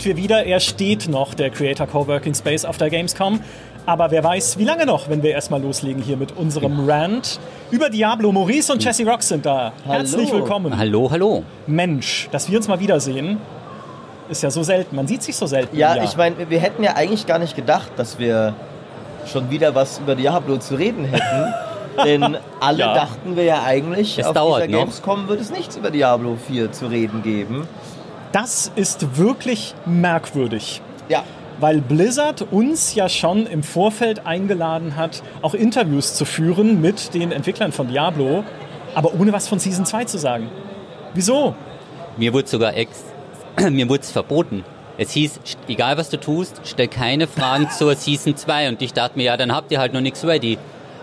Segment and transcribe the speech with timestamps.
[0.00, 0.44] Sind wir wieder.
[0.46, 3.40] Er steht noch, der Creator Coworking Space auf der Gamescom.
[3.86, 7.38] Aber wer weiß, wie lange noch, wenn wir erstmal loslegen hier mit unserem Rant
[7.70, 8.30] über Diablo.
[8.32, 9.72] Maurice und Jesse Rock sind da.
[9.84, 9.98] Hallo.
[9.98, 10.76] Herzlich willkommen.
[10.78, 11.42] Hallo, hallo.
[11.66, 13.38] Mensch, dass wir uns mal wiedersehen,
[14.30, 14.96] ist ja so selten.
[14.96, 15.76] Man sieht sich so selten.
[15.76, 18.54] Ja, ich meine, wir hätten ja eigentlich gar nicht gedacht, dass wir
[19.30, 21.54] schon wieder was über Diablo zu reden hätten.
[22.04, 22.94] Denn alle Ja.
[22.94, 24.78] dachten wir ja eigentlich, Es auf dauert dieser noch.
[24.80, 27.66] Gamescom wird es nichts über Diablo 4 zu reden geben.
[28.32, 30.80] Das ist wirklich merkwürdig.
[31.08, 31.24] Ja,
[31.58, 37.32] Weil Blizzard uns ja schon im Vorfeld eingeladen hat, auch Interviews zu führen mit den
[37.32, 38.44] Entwicklern von Diablo,
[38.94, 40.48] aber ohne was von Season 2 zu sagen.
[41.12, 41.54] Wieso?
[42.16, 43.04] Mir wurde sogar ex
[43.70, 44.64] mir wurde es verboten.
[44.96, 48.68] Es hieß, egal was du tust, stell keine Fragen zur Season 2.
[48.68, 50.56] Und ich dachte mir, ja, dann habt ihr halt noch nichts ready.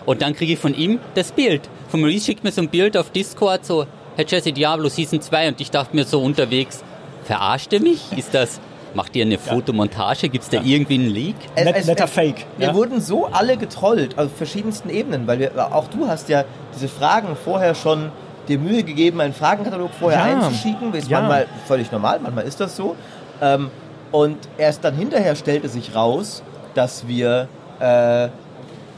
[0.05, 1.69] Und dann kriege ich von ihm das Bild.
[1.89, 3.85] Von Maurice schickt mir so ein Bild auf Discord, so,
[4.15, 5.49] Herr Jesse Diablo Season 2.
[5.49, 6.83] Und ich dachte mir so unterwegs,
[7.27, 8.11] verarscht ihr mich?
[8.17, 8.59] Ist das,
[8.93, 10.29] macht ihr eine Fotomontage?
[10.29, 11.35] Gibt es da irgendwie einen Leak?
[11.55, 12.45] Net, es- netter Fake.
[12.57, 12.73] Wir ja?
[12.73, 17.35] wurden so alle getrollt, auf verschiedensten Ebenen, weil wir, auch du hast ja diese Fragen
[17.35, 18.11] vorher schon
[18.47, 20.25] dir Mühe gegeben, einen Fragenkatalog vorher Ja.
[20.25, 20.93] einzuschicken.
[20.93, 21.19] Ist Ja.
[21.19, 22.95] manchmal völlig normal, manchmal ist das so.
[23.41, 23.69] Ähm,
[24.11, 26.41] und erst dann hinterher stellte sich raus,
[26.73, 27.49] dass wir,
[27.81, 28.29] äh,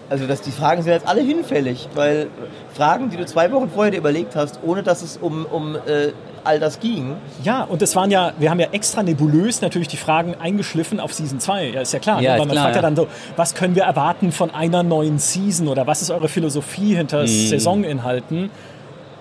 [0.08, 2.28] also dass die Fragen sind jetzt alle hinfällig, weil
[2.76, 6.12] Fragen, die du zwei Wochen vorher dir überlegt hast, ohne dass es um, um äh,
[6.44, 9.98] all das ging, Ja, und es waren ja, wir haben ja extra nebulös natürlich die
[9.98, 11.70] Fragen eingeschliffen auf Season 2.
[11.70, 12.22] Ja, ist ja klar.
[12.22, 12.36] Ja, ne?
[12.36, 12.88] ist Weil man klar, fragt ja ja.
[12.88, 16.96] dann so, was können wir erwarten von einer neuen Season oder was ist eure Philosophie
[16.96, 18.50] hinter Saisoninhalten?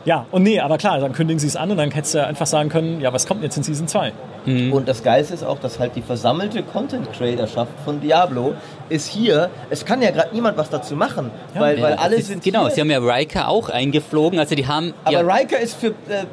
[0.04, 2.26] Ja, und nee, aber klar, dann kündigen sie es an und dann hättest du ja
[2.26, 4.12] einfach sagen können, ja, was kommt jetzt in Season 2?
[4.46, 8.54] Und das Geilste ist auch, dass halt die versammelte Content-Creatorschaft von Diablo
[8.88, 9.50] ist hier.
[9.68, 12.62] Es kann ja gerade niemand was dazu machen, weil, Ja, weil alle ist, sind Genau,
[12.62, 12.70] hier.
[12.70, 14.38] sie haben ja Riker auch eingeflogen.
[14.38, 14.94] Also die haben...
[15.04, 15.90] aber ja, Riker ist für äh,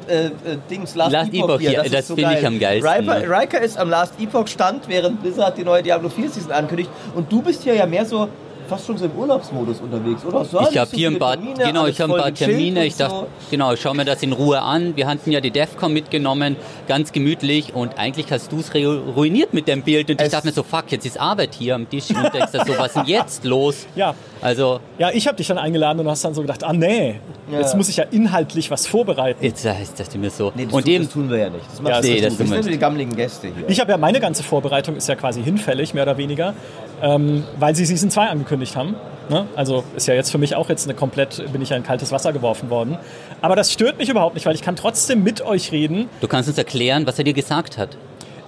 [0.08, 0.30] äh, äh,
[0.70, 1.82] Dings Last, Last Epoch, Epoch hier.
[1.82, 2.46] Das, das so finde ich geil.
[2.46, 3.30] am geilsten, Riker?
[3.40, 6.90] Riker ist am Last Epoch Stand, während Blizzard die neue Diablo 4 Season ankündigt.
[7.14, 8.28] Und du bist hier ja mehr so
[8.68, 10.44] fast schon so im Urlaubsmodus unterwegs, oder?
[10.44, 12.84] So, Ich habe hier ein paar, Termine, genau, ich habe ein paar Termine.
[12.86, 13.26] Ich dachte, so.
[13.50, 14.96] genau, ich schaue mir das in Ruhe an.
[14.96, 16.56] Wir hatten ja die DEFCON mitgenommen,
[16.88, 17.74] ganz gemütlich.
[17.74, 20.10] Und eigentlich hast du es ruiniert mit dem Bild.
[20.10, 22.10] Und ich Es- dachte mir so, fuck, jetzt ist Arbeit hier am Tisch.
[22.10, 23.86] Und denkst so, was ist denn jetzt los?
[23.96, 24.14] Ja.
[24.42, 27.18] Also, Ja, ich habe dich dann eingeladen und hast dann so gedacht, ah nee,
[27.50, 27.60] Ja.
[27.60, 29.42] jetzt muss ich ja inhaltlich was vorbereiten.
[29.42, 30.52] jetzt heißt das mir so.
[30.54, 31.64] Nee, das, und tu- eben, das tun wir ja nicht.
[31.70, 33.68] Das, Ja, das nee, das das tun sind die gammeligen Gäste hier.
[33.68, 36.54] Ich habe ja, meine ganze Vorbereitung ist ja quasi hinfällig, mehr oder weniger,
[37.02, 38.94] ähm, weil sie Season 2 angekündigt haben.
[39.28, 39.46] Ne?
[39.56, 42.12] Also ist ja jetzt für mich auch jetzt eine komplett, bin ich ja in kaltes
[42.12, 42.96] Wasser geworfen worden.
[43.42, 46.08] Aber das stört mich überhaupt nicht, weil ich kann trotzdem mit euch reden.
[46.20, 47.96] du kannst uns erklären, was er dir gesagt hat.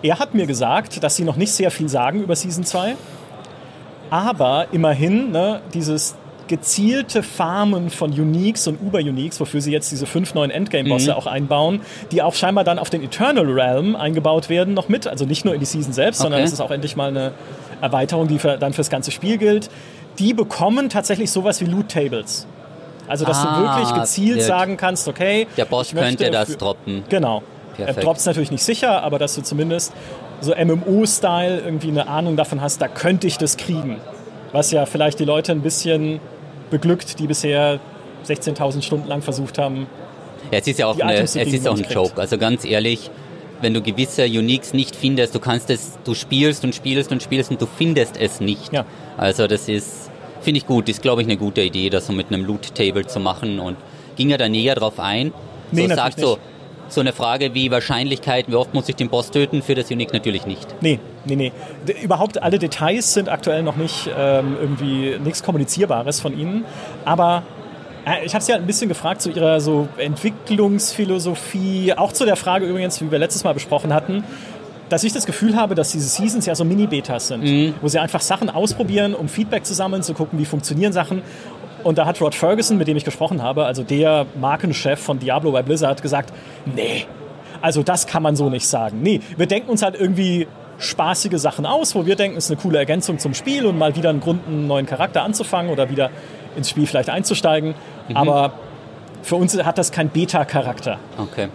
[0.03, 2.95] Er hat mir gesagt, dass sie noch nicht sehr viel sagen über Season 2.
[4.11, 6.15] Aber immerhin, ne, dieses
[6.47, 11.17] gezielte Farmen von Uniques und Uber-Uniques, wofür sie jetzt diese fünf neuen Endgame-Bosse Mhm.
[11.17, 11.81] auch einbauen,
[12.11, 15.07] die auch scheinbar dann auf den Eternal Realm eingebaut werden, noch mit.
[15.07, 16.47] Also nicht nur in die Season selbst, sondern Okay.
[16.47, 17.33] es ist auch endlich mal eine
[17.81, 19.71] Erweiterung, die für, dann fürs ganze Spiel gilt.
[20.19, 22.47] Die bekommen tatsächlich sowas wie Loot-Tables.
[23.07, 25.47] Also, dass Ah, du wirklich gezielt der- sagen kannst, okay.
[25.57, 27.05] Der Boss könnte das droppen.
[27.09, 27.43] Genau.
[27.79, 28.05] Er Perfekt.
[28.07, 29.93] droppt es natürlich nicht sicher, aber dass du zumindest
[30.41, 33.97] so MMO-Style irgendwie eine Ahnung davon hast, da könnte ich das kriegen.
[34.53, 36.21] Was ja vielleicht die Leute ein bisschen
[36.71, 37.79] beglückt, die bisher
[38.27, 39.87] 16.000 Stunden lang versucht haben.
[40.51, 42.21] Ja, es ist ja auch, eine, es ist auch ein Joke.
[42.21, 43.11] Also ganz ehrlich,
[43.61, 47.51] wenn du gewisse Uniques nicht findest, du kannst es, du spielst und spielst und spielst
[47.51, 48.73] und du findest es nicht.
[48.73, 48.85] Ja.
[49.17, 50.11] Also das ist,
[50.41, 53.21] finde ich gut, ist glaube ich eine gute Idee, das so mit einem Loot-Table zu
[53.21, 53.77] machen und
[54.17, 55.33] ging er da näher drauf ein.
[55.71, 56.39] Nee, so sagt so,
[56.89, 60.13] so eine Frage wie Wahrscheinlichkeiten, wie oft muss ich den Boss töten, für das Unique
[60.13, 60.67] natürlich nicht.
[60.81, 61.53] Nee, nee, nee.
[61.87, 66.65] D überhaupt alle Details sind aktuell noch nicht ähm, irgendwie nichts Kommunizierbares von ihnen.
[67.05, 67.43] Aber
[68.25, 72.67] ich habe sie halt ein bisschen gefragt zu ihrer so Entwicklungsphilosophie, auch zu der Frage
[72.67, 74.25] übrigens, wie wir letztes Mal besprochen hatten,
[74.89, 78.21] dass ich das Gefühl habe, dass diese Seasons ja so Mini-Betas sind, wo sie einfach
[78.21, 81.23] Sachen ausprobieren, um Feedback zu sammeln, zu gucken, wie funktionieren Sachen.
[81.85, 85.53] Und da hat Rod Ferguson, mit dem ich gesprochen habe, also der Markenchef von Diablo
[85.53, 86.33] bei Blizzard, gesagt,
[86.65, 87.07] nee,
[87.61, 89.01] also das kann man so nicht sagen.
[89.03, 90.47] Nee, wir denken uns halt irgendwie
[90.79, 93.97] spaßige Sachen aus, wo wir denken, es ist eine coole Ergänzung zum Spiel und mal
[93.97, 96.11] wieder einen Grund, einen neuen Charakter anzufangen oder wieder
[96.57, 97.75] ins Spiel vielleicht einzusteigen.
[98.15, 98.53] Aber
[99.23, 100.99] für uns hat das keinen Beta-Charakter.
[101.19, 101.49] Okay.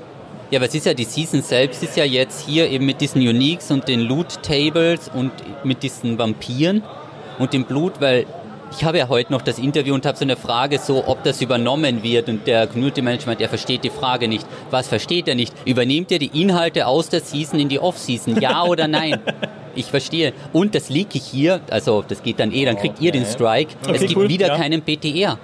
[0.51, 3.27] Ja, aber es ist ja, die Season selbst ist ja jetzt hier eben mit diesen
[3.27, 5.31] Uniques und den Loot-Tables und
[5.63, 6.83] mit diesen Vampiren
[7.39, 8.27] und dem Blut, weil
[8.75, 11.41] ich habe ja heute noch das Interview und habe so eine Frage, so ob das
[11.41, 14.45] übernommen wird und der Community Management, er versteht die Frage nicht.
[14.71, 15.53] Was versteht er nicht?
[15.65, 18.39] Übernehmt ihr die Inhalte aus der Season in die Off-Season?
[18.41, 19.19] Ja oder nein?
[19.75, 20.33] Ich verstehe.
[20.51, 23.75] Und das leak ich hier, also das geht dann eh, dann kriegt ihr den Strike.
[23.83, 24.57] es Okay, gibt cool, wieder ja.
[24.57, 25.37] keinen PTR.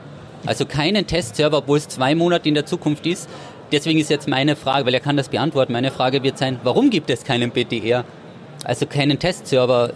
[0.46, 3.30] Also keinen Testserver, obwohl es zwei Monate in der Zukunft ist.
[3.72, 5.74] Deswegen ist jetzt meine Frage, weil er kann das beantworten.
[5.74, 8.04] Meine Frage wird sein, warum gibt es keinen PTR?
[8.64, 9.94] Also keinen Testserver.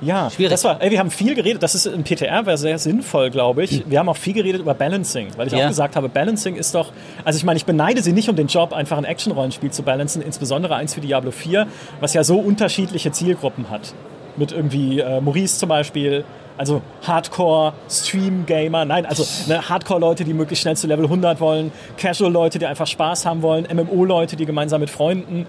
[0.00, 0.50] Ja, Schwierig.
[0.50, 3.64] Das war, ey, wir haben viel geredet, das ist im PTR wäre sehr sinnvoll, glaube
[3.64, 3.84] ich.
[3.88, 5.64] Wir haben auch viel geredet über Balancing, weil ich Ja.
[5.64, 6.92] auch gesagt habe, Balancing ist doch,
[7.24, 10.20] also ich meine, ich beneide sie nicht um den Job, einfach ein Action-Rollenspiel zu balancen,
[10.20, 11.66] insbesondere eins wie Diablo 4,
[12.00, 13.94] was ja so unterschiedliche Zielgruppen hat.
[14.36, 16.24] Mit irgendwie äh, Maurice zum Beispiel,
[16.58, 22.58] also Hardcore, Stream-Gamer, nein, also ne, Hardcore-Leute, die möglichst schnell zu Level 100 wollen, Casual-Leute,
[22.58, 25.46] die einfach Spaß haben wollen, MMO-Leute, die gemeinsam mit Freunden,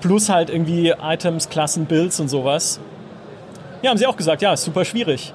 [0.00, 2.78] plus halt irgendwie Items, Klassen, Builds und sowas.
[3.84, 5.30] Ja, haben sie auch gesagt, ja, ist super schwierig.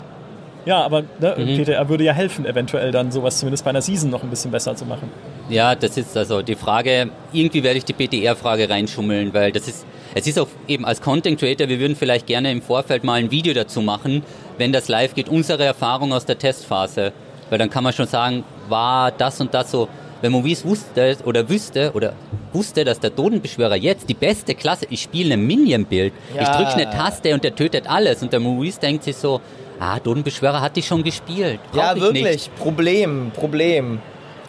[0.65, 1.63] Ja, aber ne, Mhm.
[1.63, 4.75] PTR würde ja helfen, eventuell dann sowas zumindest bei einer Season noch ein bisschen besser
[4.75, 5.11] zu machen.
[5.49, 9.85] Ja, das ist also die Frage, irgendwie werde ich die PTR-Frage reinschummeln, weil das ist,
[10.15, 13.29] es ist auch eben als Content Creator, wir würden vielleicht gerne im Vorfeld mal ein
[13.29, 14.23] Video dazu machen,
[14.57, 17.13] wenn das live geht, unsere Erfahrung aus der Testphase.
[17.51, 19.87] Weil dann kann man schon sagen, war das und das so,
[20.21, 22.13] wenn Maurice wusste oder wüsste oder
[22.53, 26.55] wusste, dass der Totenbeschwörer jetzt die beste Klasse, ich spiele ein Minion-Bild, ich Ja.
[26.57, 29.39] drücke eine Taste und der tötet alles und der Maurice denkt sich so,
[29.79, 32.23] ah, Totenbeschwörer hatte ich schon gespielt, Ja, ich wirklich.
[32.23, 32.55] nicht.
[32.57, 33.99] Problem, Problem.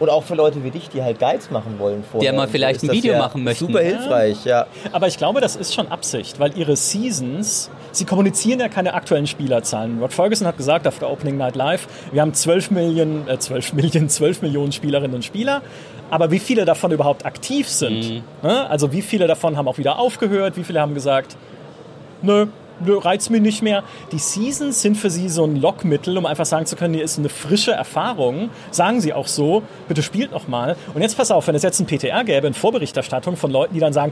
[0.01, 2.31] Und auch für Leute wie dich, die halt Guides machen wollen vorher.
[2.31, 3.67] Der mal so vielleicht ein Video ja machen möchten.
[3.67, 4.65] Super hilfreich, ja.
[4.91, 9.27] Aber ich glaube, das ist schon Absicht, weil ihre Seasons, sie kommunizieren ja keine aktuellen
[9.27, 9.99] Spielerzahlen.
[10.01, 13.73] Rod Ferguson hat gesagt auf der Opening Night Live, wir haben 12 Millionen, äh, 12
[13.73, 15.61] Millionen, 12 Millionen Spielerinnen und Spieler.
[16.09, 18.23] Aber wie viele davon überhaupt aktiv sind?
[18.41, 18.69] Ne?
[18.69, 20.57] Also wie viele davon haben auch wieder aufgehört?
[20.57, 21.37] Wie viele haben gesagt,
[22.23, 22.47] nö,
[22.87, 23.83] reizt mich nicht mehr.
[24.11, 27.17] Die Seasons sind für sie so ein Lockmittel, um einfach sagen zu können, hier ist
[27.19, 28.49] eine frische Erfahrung.
[28.71, 30.75] Sagen sie auch so, bitte spielt noch mal.
[30.93, 33.79] Und jetzt pass auf, wenn es jetzt ein PTR gäbe, in Vorberichterstattung von Leuten, die
[33.79, 34.11] dann sagen,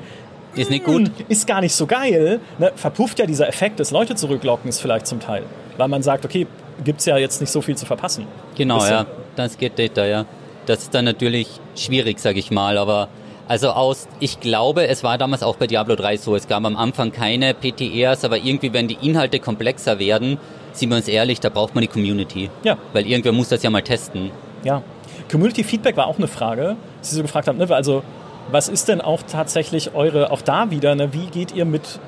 [0.55, 1.07] Ist nicht gut.
[1.07, 5.05] "Hm, ist gar nicht so geil, ne, verpufft ja dieser Effekt des Leute zurücklockens vielleicht
[5.07, 5.43] zum Teil.
[5.77, 6.47] Weil man sagt, okay,
[6.83, 8.25] gibt's ja jetzt nicht so viel zu verpassen.
[8.55, 8.91] Genau, Bisschen.
[8.93, 9.05] ja.
[9.35, 10.25] Das geht da, ja.
[10.65, 13.07] Das ist dann natürlich schwierig, sag ich mal, aber
[13.49, 16.77] also aus, ich glaube, es war damals auch bei Diablo 3 so, es gab am
[16.77, 20.37] Anfang keine PTRs, aber irgendwie, wenn die Inhalte komplexer werden,
[20.71, 22.51] sind wir uns ehrlich, da braucht man die Community.
[22.63, 22.77] Ja.
[22.93, 24.29] Weil irgendwer muss das ja mal testen.
[24.63, 24.83] Ja.
[25.31, 27.57] Community Feedback war auch eine Frage, die Sie so gefragt haben.
[27.57, 27.67] Ne?
[27.71, 28.03] Also,
[28.51, 31.11] was ist denn auch tatsächlich eure, auch da wieder, ne?
[31.13, 31.99] wie geht ihr mit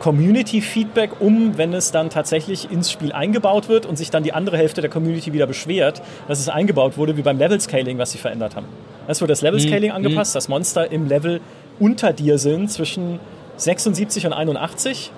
[0.00, 4.34] Community Feedback um, wenn es dann tatsächlich ins Spiel eingebaut wird und sich dann die
[4.34, 8.12] andere Hälfte der Community wieder beschwert, dass es eingebaut wurde, wie beim Level Scaling, was
[8.12, 8.66] sie verändert haben.
[9.08, 11.40] Es wurde das Level Scaling angepasst, dass Monster im Level
[11.78, 13.18] unter dir sind, zwischen
[13.56, 15.10] 76 und 81,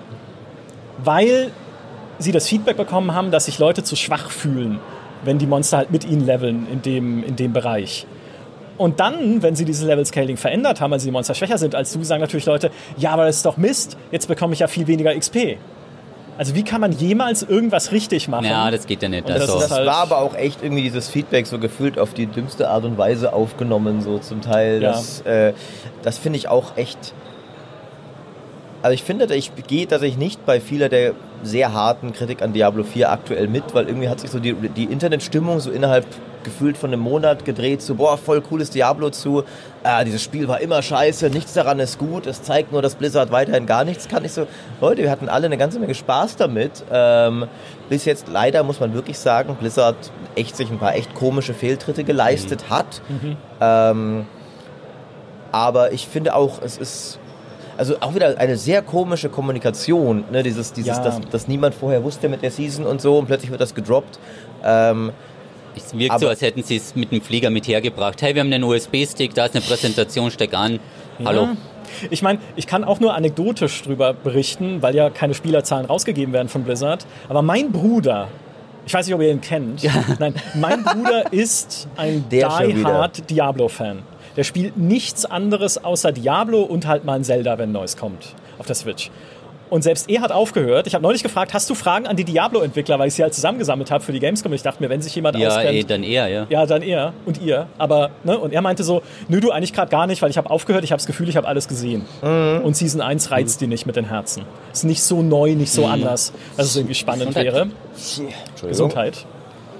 [1.03, 1.51] weil
[2.19, 4.79] sie das Feedback bekommen haben, dass sich Leute zu schwach fühlen,
[5.23, 8.05] wenn die Monster halt mit ihnen leveln in dem, in dem Bereich.
[8.77, 11.93] Und dann, wenn sie dieses Level Scaling verändert haben, also die Monster schwächer sind als
[11.93, 14.87] du, sagen natürlich Leute, ja, aber das ist doch Mist, jetzt bekomme ich ja viel
[14.87, 15.57] weniger XP.
[16.37, 18.45] Also wie kann man jemals irgendwas richtig machen?
[18.45, 19.25] Ja, das geht ja nicht.
[19.25, 21.99] Und das Also, ist Das halt- war aber auch echt irgendwie dieses Feedback so gefühlt
[21.99, 24.81] auf die dümmste Art und Weise aufgenommen, so zum Teil.
[24.81, 24.91] Ja.
[24.93, 25.53] Das, äh,
[26.01, 27.13] das finde ich auch echt.
[28.81, 31.13] Also ich finde, ich gehe tatsächlich nicht bei vieler der
[31.43, 34.85] sehr harten Kritik an Diablo 4 aktuell mit, weil irgendwie hat sich so die, die
[34.85, 36.05] Internetstimmung so innerhalb
[36.43, 39.43] gefühlt von einem Monat gedreht, so boah, voll cooles Diablo zu,
[39.83, 43.31] ah, dieses Spiel war immer scheiße, nichts daran ist gut, es zeigt nur, dass Blizzard
[43.31, 44.23] weiterhin gar nichts kann.
[44.25, 44.47] Ich so,
[44.81, 46.83] Leute, wir hatten alle eine ganze Menge Spaß damit.
[46.91, 47.47] Ähm,
[47.89, 49.95] bis jetzt leider muss man wirklich sagen, Blizzard
[50.35, 53.01] echt sich ein paar echt komische Fehltritte geleistet hat.
[53.61, 54.25] Ähm,
[55.51, 57.19] aber ich finde auch, es ist
[57.77, 60.43] also auch wieder eine sehr komische Kommunikation, ne?
[60.43, 61.03] dieses, dieses, Ja.
[61.03, 64.19] dass, dass niemand vorher wusste mit der Season und so und plötzlich wird das gedroppt.
[64.63, 65.11] Ähm,
[65.75, 68.21] es wirkt so, Aber- als hätten sie es mit dem Flieger mit hergebracht.
[68.21, 70.79] Hey, wir haben einen USB-Stick, da ist eine Präsentation, steck an.
[71.23, 71.43] Hallo.
[71.43, 71.55] Ja.
[72.09, 76.49] Ich meine, ich kann auch nur anekdotisch drüber berichten, weil ja keine Spielerzahlen rausgegeben werden
[76.49, 77.05] von Blizzard.
[77.29, 78.29] Aber mein Bruder,
[78.85, 79.83] ich weiß nicht, ob ihr ihn kennt.
[80.19, 82.93] Nein, mein Bruder ist ein Der schon Die wieder.
[82.93, 83.99] Hard Diablo-Fan.
[84.35, 88.65] Der spielt nichts anderes außer Diablo und halt mal ein Zelda, wenn Neues kommt auf
[88.65, 89.11] der Switch.
[89.69, 90.85] Und selbst er hat aufgehört.
[90.85, 93.89] Ich habe neulich gefragt, hast du Fragen an die Diablo-Entwickler, weil ich sie halt zusammengesammelt
[93.89, 94.53] habe für die Gamescom.
[94.53, 96.45] Ich dachte mir, wenn sich jemand Ja, auskennt, eh, dann eher, ja.
[96.49, 97.65] ja, dann er und ihr.
[97.79, 100.49] Aber, ne, und er meinte so, nö, du eigentlich gerade gar nicht, weil ich habe
[100.51, 102.05] aufgehört, ich habe das Gefühl, ich habe alles gesehen.
[102.21, 104.43] Und Season 1 reizt die nicht mit den Herzen.
[104.71, 107.45] Ist nicht so neu, nicht so anders, dass es irgendwie spannend Gesundheit.
[107.45, 107.61] wäre.
[107.95, 108.69] Entschuldigung.
[108.69, 109.25] Gesundheit.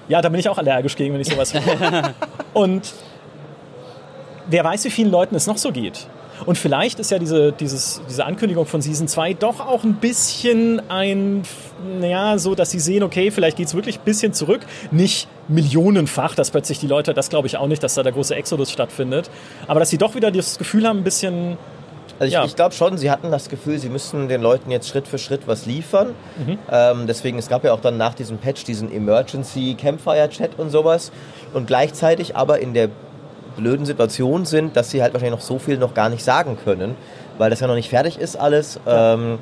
[0.10, 2.14] Ja, da bin ich auch allergisch gegen, wenn ich sowas höre.
[2.54, 2.94] und
[4.48, 6.08] wer weiß, wie vielen Leuten es noch so geht.
[6.46, 10.82] Und vielleicht ist ja diese, dieses, diese Ankündigung von Season 2 doch auch ein bisschen
[10.90, 11.44] ein,
[12.00, 14.62] naja, so, dass sie sehen, okay, vielleicht geht es wirklich ein bisschen zurück.
[14.92, 18.36] Nicht millionenfach, dass plötzlich die Leute, das glaube ich auch nicht, dass da der große
[18.36, 19.30] Exodus stattfindet.
[19.68, 21.58] Aber dass sie doch wieder das Gefühl haben, ein bisschen,
[22.20, 22.46] Also ich, Ja.
[22.46, 25.42] ich glaube schon, sie hatten das Gefühl, sie müssen den Leuten jetzt Schritt für Schritt
[25.48, 26.14] was liefern.
[26.46, 26.58] Mhm.
[26.72, 30.70] Ähm, deswegen, es gab ja auch dann nach diesem Patch diesen Emergency Campfire Chat und
[30.70, 31.12] sowas.
[31.54, 32.90] Und gleichzeitig aber in der
[33.56, 36.96] blöden Situation sind, dass sie halt wahrscheinlich noch so viel noch gar nicht sagen können,
[37.38, 38.80] weil das ja noch nicht fertig ist alles.
[38.88, 39.40] Ähm,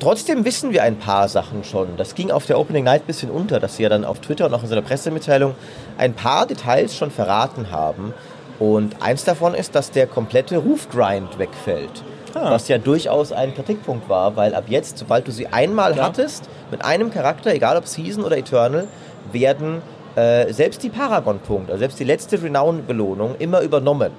[0.00, 1.96] Trotzdem wissen wir ein paar Sachen schon.
[1.96, 4.46] Das ging auf der Opening Night ein bisschen unter, dass sie ja dann auf Twitter
[4.46, 5.54] und auch in seiner Pressemitteilung
[5.96, 8.12] ein paar Details schon verraten haben.
[8.58, 12.02] Und eins davon ist, dass der komplette Rufgrind wegfällt.
[12.34, 12.50] Ah.
[12.50, 16.04] Was ja durchaus ein Kritikpunkt war, weil ab jetzt, sobald du sie einmal Ja.
[16.04, 18.88] hattest, mit einem Charakter, egal ob Season oder Eternal,
[19.30, 19.82] werden
[20.16, 24.12] äh, selbst die Paragon-Punkte, also selbst die letzte Renown-Belohnung immer übernommen.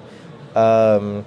[0.54, 1.24] Ähm,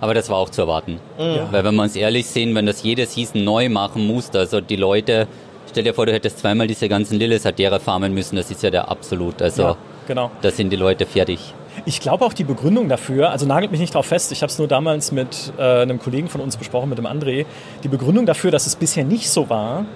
[0.00, 0.98] Aber das war auch zu erwarten.
[1.18, 1.48] Ja.
[1.50, 4.76] Weil wenn wir uns ehrlich sehen, wenn das jede Season neu machen muss, also die
[4.76, 5.28] Leute,
[5.70, 8.90] stell dir vor, du hättest zweimal diese ganzen Lilith-Adera farmen müssen, das ist ja der
[8.90, 10.30] absolut, also ja, genau.
[10.40, 11.54] da sind die Leute fertig.
[11.86, 14.58] Ich glaube auch die Begründung dafür, also nagelt mich nicht drauf fest, ich habe es
[14.58, 17.46] nur damals mit äh, einem Kollegen von uns besprochen, mit dem André,
[17.82, 19.86] die Begründung dafür, dass es bisher nicht so war,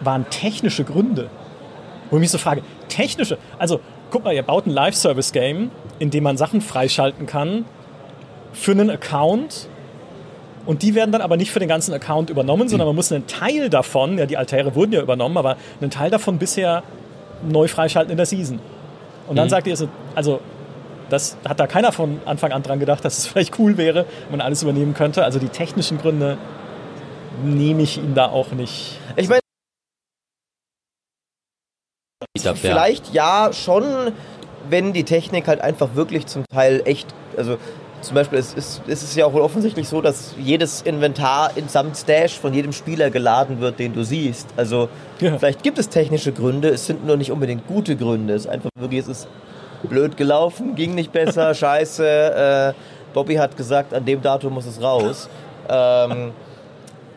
[0.00, 1.28] waren technische Gründe.
[2.14, 3.80] Wo ich mich so frage, technische, also
[4.12, 7.64] guck mal, ihr baut ein Live-Service-Game, in dem man Sachen freischalten kann
[8.52, 9.68] für einen Account
[10.64, 13.26] und die werden dann aber nicht für den ganzen Account übernommen, sondern man muss einen
[13.26, 16.84] Teil davon, ja die Altäre wurden ja übernommen, aber einen Teil davon bisher
[17.42, 18.60] neu freischalten in der Season.
[19.26, 20.38] Und dann sagt ihr, so, also
[21.10, 24.38] das hat da keiner von Anfang an dran gedacht, dass es vielleicht cool wäre, wenn
[24.38, 25.24] man alles übernehmen könnte.
[25.24, 26.38] Also die technischen Gründe
[27.42, 29.00] nehme ich ihm da auch nicht.
[29.16, 29.40] ich meine,
[32.36, 32.60] Ich glaub, ja.
[32.72, 33.84] Vielleicht ja schon,
[34.68, 37.58] wenn die Technik halt einfach wirklich zum Teil echt, also
[38.00, 41.96] zum Beispiel es ist, es ist ja auch wohl offensichtlich so, dass jedes Inventar samt
[41.96, 44.48] Stash von jedem Spieler geladen wird, den du siehst.
[44.56, 44.88] Also
[45.20, 45.38] Ja.
[45.38, 48.34] vielleicht gibt es technische Gründe, es sind nur nicht unbedingt gute Gründe.
[48.34, 49.28] Es ist einfach wirklich, es ist
[49.84, 52.74] blöd gelaufen, ging nicht besser, scheiße.
[52.74, 55.28] Äh, Bobby hat gesagt, an dem Datum muss es raus.
[55.68, 56.32] Ähm,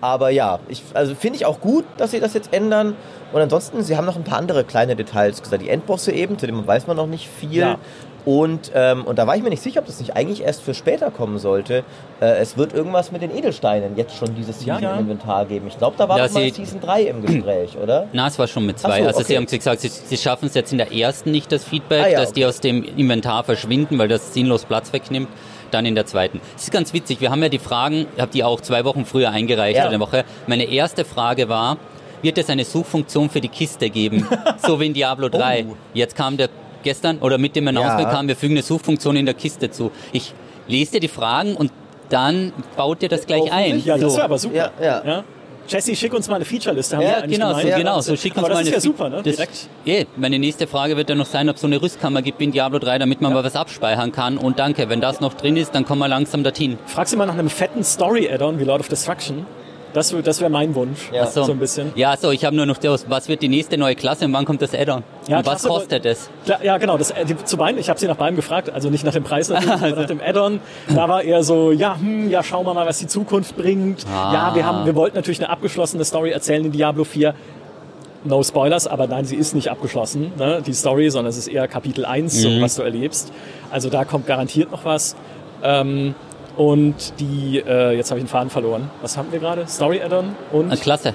[0.01, 2.95] aber ja, ich, also finde ich auch gut, dass sie das jetzt ändern.
[3.33, 5.61] Und ansonsten, sie haben noch ein paar andere kleine Details gesagt.
[5.61, 7.59] Die Endbosse eben, zu denen weiß man noch nicht viel.
[7.59, 7.77] Ja.
[8.27, 10.73] Und, ähm, und da war ich mir nicht sicher, ob das nicht eigentlich erst für
[10.73, 11.85] später kommen sollte.
[12.19, 14.93] Äh, es wird irgendwas mit den Edelsteinen jetzt schon dieses Ja, Season ja.
[14.95, 15.67] im Inventar geben.
[15.67, 18.07] Ich glaube, da war Ja, mal Season 3 im Gespräch, oder?
[18.11, 18.99] Na, es war schon mit zwei.
[18.99, 19.27] So, also okay.
[19.27, 22.09] sie haben gesagt, sie, sie schaffen es jetzt in der ersten nicht, das Feedback, Ah
[22.09, 22.49] ja, dass die okay.
[22.49, 25.29] aus dem Inventar verschwinden, weil das sinnlos Platz wegnimmt.
[25.71, 26.39] Dann in der zweiten.
[26.55, 29.05] Es ist ganz witzig, wir haben ja die Fragen, ich habe die auch zwei Wochen
[29.05, 29.87] früher eingereicht, Ja.
[29.87, 30.23] eine Woche.
[30.47, 31.77] Meine erste Frage war,
[32.21, 34.27] wird es eine Suchfunktion für die Kiste geben?
[34.65, 35.65] so wie in Diablo 3.
[35.69, 35.75] Oh.
[35.93, 36.49] Jetzt kam der
[36.83, 38.11] gestern, oder mit dem Announcement Ja.
[38.11, 39.91] kam, wir fügen eine Suchfunktion in der Kiste zu.
[40.13, 40.33] Ich
[40.67, 41.71] lese dir die Fragen und
[42.09, 43.83] dann baut ihr das gleich ein.
[43.83, 44.17] Ja, das So.
[44.17, 44.71] wäre aber super.
[44.81, 45.23] Ja, ja.
[45.67, 46.97] Jesse, schick uns mal eine Featureliste.
[47.01, 49.21] Ja, genau, so, genau, so schick uns aber mal das ist eine ja super, ne?
[49.23, 49.69] Das, Direkt.
[49.85, 52.51] eh, meine nächste Frage wird dann noch sein, ob es so eine Rüstkammer gibt in
[52.51, 54.37] Diablo 3, damit man mal was abspeichern kann.
[54.37, 56.77] Und danke, wenn das noch drin ist, dann kommen wir langsam dorthin.
[56.85, 59.45] Frag sie mal nach einem fetten Story-Add-on wie Lord of Destruction.
[59.97, 61.09] Das, das wäre mein Wunsch.
[61.11, 61.25] Ja.
[61.25, 61.43] So.
[61.43, 61.91] So ein bisschen.
[61.95, 64.45] Ja, so, ich habe nur noch das, was wird die nächste neue Klasse und wann
[64.45, 65.01] kommt das Add-on?
[65.27, 66.29] Ja, und was Klasse- kostet es?
[66.61, 66.99] Ja, genau.
[66.99, 69.23] Das, äh, die, zu beiden, ich habe sie nach beidem gefragt, also nicht nach dem
[69.23, 70.59] Preis natürlich, aber nach dem Add-on.
[70.93, 74.05] Da war eher so, ja, hm, ja, schauen wir mal, was die Zukunft bringt.
[74.07, 74.31] Ah.
[74.33, 77.33] Ja, wir haben, wir wollten natürlich eine abgeschlossene Story erzählen in Diablo 4.
[78.23, 81.67] No Spoilers, aber nein, sie ist nicht abgeschlossen, ne, die Story, sondern es ist eher
[81.67, 83.31] Kapitel 1, so, was du erlebst.
[83.71, 85.15] Also da kommt garantiert noch was.
[85.63, 86.13] Ähm,
[86.57, 88.89] und die, äh, jetzt habe ich den Faden verloren.
[89.01, 89.67] Was haben wir gerade?
[89.67, 91.13] Story Add-on und Ah, klasse.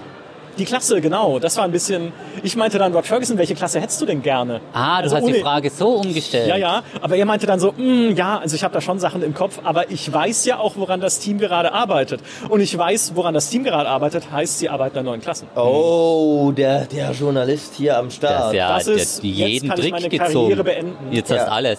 [0.58, 1.38] die Klasse, genau.
[1.38, 2.12] Das war ein bisschen.
[2.42, 4.61] Ich meinte dann, Rod Ferguson, welche Klasse hättest du denn gerne?
[4.75, 6.46] Ah, du Also hast die ohne- Frage so umgestellt.
[6.49, 9.22] Ja, ja, aber er meinte dann so, "Mm, ja, also ich habe da schon Sachen
[9.22, 12.20] im Kopf, aber ich weiß ja auch, woran das Team gerade arbeitet.
[12.50, 15.49] Und ich weiß, woran das Team gerade arbeitet, heißt, sie arbeiten an neuen Klassen.
[15.56, 18.52] Oh, der, der Journalist hier am Das Start.
[18.52, 20.32] ist ja Das der ist- hat jetzt jeden kann ich Trick meine gezogen.
[20.34, 20.96] Karriere beenden.
[21.12, 21.38] Jetzt Ja.
[21.38, 21.78] hast du alles.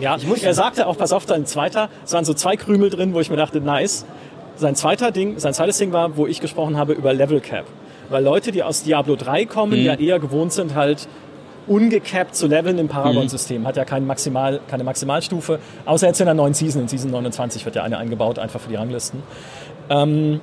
[0.00, 3.20] Ja, er sagte auch, pass auf, dein zweiter, es waren so zwei Krümel drin, wo
[3.20, 4.06] ich mir dachte, nice.
[4.56, 7.64] Sein zweiter Ding, sein zweites Ding war, wo ich gesprochen habe über Level Cap.
[8.08, 9.84] Weil Leute, die aus Diablo 3 kommen, Mhm.
[9.86, 11.06] ja eher gewohnt sind, halt
[11.66, 12.90] ungecapped zu leveln im Mhm.
[12.90, 13.66] Paragon-System.
[13.66, 16.82] Hat ja kein Maximal, keine Maximalstufe, außer jetzt in der neuen Season.
[16.82, 19.22] In Season 29 wird ja eine eingebaut, einfach für die Ranglisten.
[19.88, 20.40] Ähm,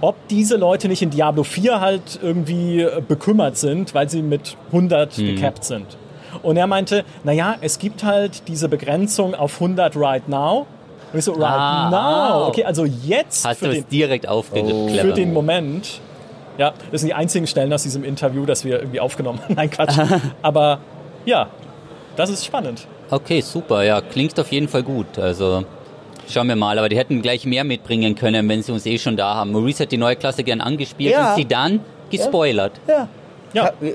[0.00, 4.56] ob diese Leute nicht in Diablo 4 halt irgendwie äh, bekümmert sind, weil sie mit
[4.70, 5.26] 100 Mhm.
[5.36, 5.86] gecapped sind.
[6.42, 10.66] Und er meinte, naja, es gibt halt diese Begrenzung auf 100 right now.
[11.12, 11.90] Und ich so, right Ah,
[12.40, 12.48] now.
[12.48, 14.74] Okay, also jetzt Hast für du den, es direkt aufgelöst.
[14.74, 14.88] Oh.
[14.88, 16.00] Für den Moment.
[16.58, 19.54] Ja, das sind die einzigen Stellen aus diesem Interview, das wir irgendwie aufgenommen haben.
[19.56, 19.96] Nein, Quatsch.
[20.42, 20.78] Aber
[21.24, 21.48] ja,
[22.16, 22.86] das ist spannend.
[23.10, 23.82] Okay, super.
[23.84, 25.18] Ja, klingt auf jeden Fall gut.
[25.18, 25.64] Also
[26.28, 26.78] schauen wir mal.
[26.78, 29.52] Aber die hätten gleich mehr mitbringen können, wenn sie uns eh schon da haben.
[29.52, 31.30] Maurice hat die neue Klasse gern angespielt Ja.
[31.30, 32.72] und sie dann gespoilert.
[32.88, 32.94] Ja.
[32.94, 33.08] Ja.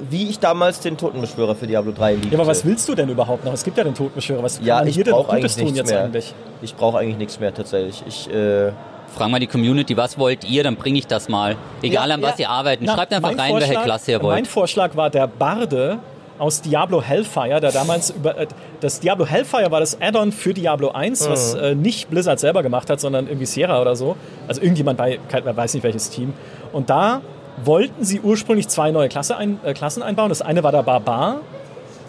[0.09, 2.29] Wie ich damals den Totenbeschwörer für Diablo 3 liebte.
[2.29, 3.53] Ja, aber was willst du denn überhaupt noch?
[3.53, 4.41] Es gibt ja den Totenbeschwörer.
[4.43, 6.03] Was Ja, kann man ich hier denn brauche Gutes eigentlich tun jetzt mehr.
[6.03, 6.33] eigentlich?
[6.61, 8.03] Ich brauche eigentlich nichts mehr tatsächlich.
[8.07, 8.71] Ich, äh,
[9.15, 11.55] Frag mal die Community, was wollt ihr, dann bringe ich das mal.
[11.81, 12.45] Egal Ja, an was ja.
[12.45, 12.85] ihr arbeitet.
[12.85, 14.47] Na, Schreibt einfach mein rein, welche Vorschlag- Klasse ihr Mein wollt.
[14.47, 15.97] Vorschlag war der Barde
[16.37, 18.47] aus Diablo Hellfire, der damals über äh,
[18.79, 21.59] das Diablo Hellfire war das Add-on für Diablo 1, was Mhm.
[21.59, 24.15] äh, nicht Blizzard selber gemacht hat, sondern irgendwie Sierra oder so.
[24.47, 26.33] Also irgendjemand bei, weiß nicht welches Team.
[26.71, 27.21] Und da
[27.65, 30.29] wollten sie ursprünglich zwei neue Klasse ein, äh, Klassen einbauen.
[30.29, 31.41] Das eine war der Barbar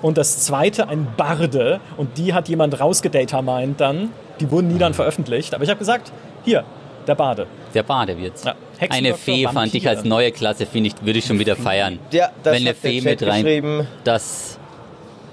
[0.03, 1.81] und das zweite ein Barde.
[1.97, 4.11] Und die hat jemand rausgedatamined dann.
[4.41, 5.55] Die wurden nie dann veröffentlicht.
[5.55, 6.13] Aber ich habe gesagt,
[6.45, 6.65] hier,
[7.07, 7.47] der Barde.
[7.75, 8.45] Der Bade wird's.
[8.45, 8.55] Ja.
[8.89, 9.91] Eine Fee fand ich Vampir.
[9.99, 11.99] als neue Klasse, finde ich, würde ich schon wieder feiern.
[12.11, 13.45] ja, das Wenn eine Fee mit rein.
[13.45, 13.87] geschrieben.
[14.05, 14.59] Das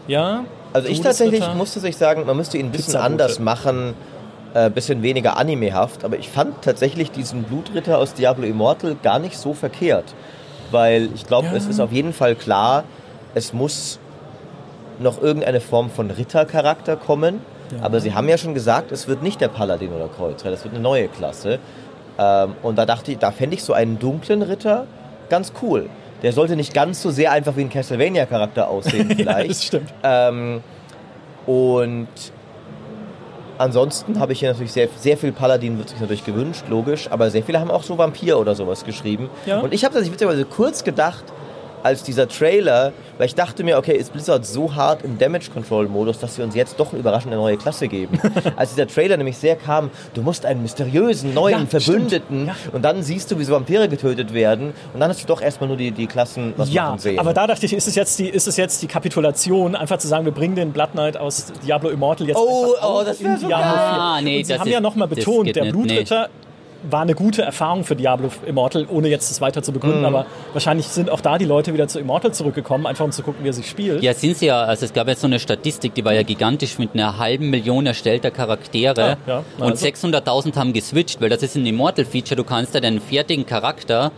[0.08, 0.44] Ja.
[0.74, 3.94] Also ich tatsächlich muss tatsächlich sagen, man müsste ihn ein bisschen anders machen,
[4.54, 9.38] äh, bisschen weniger animehaft, aber ich fand tatsächlich diesen Blutritter aus Diablo Immortal gar nicht
[9.38, 10.06] so verkehrt,
[10.72, 11.54] weil ich glaube, Ja.
[11.56, 12.84] es ist auf jeden Fall klar,
[13.36, 14.00] es muss
[15.00, 17.40] noch irgendeine Form von Rittercharakter kommen,
[17.82, 20.74] aber sie haben ja schon gesagt, es wird nicht der Paladin oder Kreuzritter, es wird
[20.74, 21.60] eine neue Klasse
[22.18, 24.88] ähm, und da dachte ich, da fände ich so einen dunklen Ritter
[25.30, 25.90] ganz cool.
[26.24, 29.50] Der sollte nicht ganz so sehr einfach wie ein Castlevania-Charakter aussehen Ja, vielleicht.
[29.52, 29.94] das stimmt.
[30.02, 30.62] Ähm,
[31.46, 32.08] und
[33.58, 37.30] ansonsten habe ich hier natürlich sehr, sehr viel Paladin wird sich natürlich gewünscht, logisch, aber
[37.30, 39.30] sehr viele haben auch so Vampir oder sowas geschrieben.
[39.46, 39.60] Ja.
[39.60, 41.24] Und ich habe tatsächlich witzigerweise kurz gedacht,
[41.88, 45.88] als dieser Trailer, weil ich dachte mir, okay, ist Blizzard so hart im Damage Control
[45.88, 48.20] Modus, dass wir uns jetzt doch eine überraschende neue Klasse geben.
[48.58, 52.48] als dieser Trailer nämlich sehr kam, du musst einen mysteriösen neuen Ja, Verbündeten.
[52.48, 52.56] Ja.
[52.74, 55.70] und dann siehst du, wie so Vampire getötet werden und dann hast du doch erstmal
[55.70, 57.20] nur die, die Klassen was Ja, machen sehen.
[57.20, 60.08] aber da dachte ich, ist es, jetzt die, ist es jetzt die Kapitulation, einfach zu
[60.10, 63.38] sagen, wir bringen den Blood Knight aus Diablo Immortal jetzt Oh, einfach oh, das in
[63.38, 63.74] so Diablo 4.
[63.76, 63.98] geil.
[64.00, 66.30] Ah, nee, Und sie das haben ist- ja nochmal betont, der nicht, Blutritter
[66.90, 70.06] war eine gute Erfahrung für Diablo Immortal, ohne jetzt das weiter zu begründen, Mhm.
[70.06, 73.44] aber wahrscheinlich sind auch da die Leute wieder zu Immortal zurückgekommen, einfach um zu gucken,
[73.44, 74.04] wie er sich spielt.
[74.04, 74.62] Ja, sind sie ja.
[74.62, 77.86] Also es gab jetzt so eine Statistik, die war ja gigantisch mit einer halben Million
[77.86, 79.18] erstellter Charaktere.
[79.26, 79.44] Ja.
[79.58, 79.86] Na Und also.
[79.86, 82.36] 600.000 haben geswitcht, weil das ist ein Immortal-Feature.
[82.36, 84.12] Du kannst ja deinen fertigen Charakter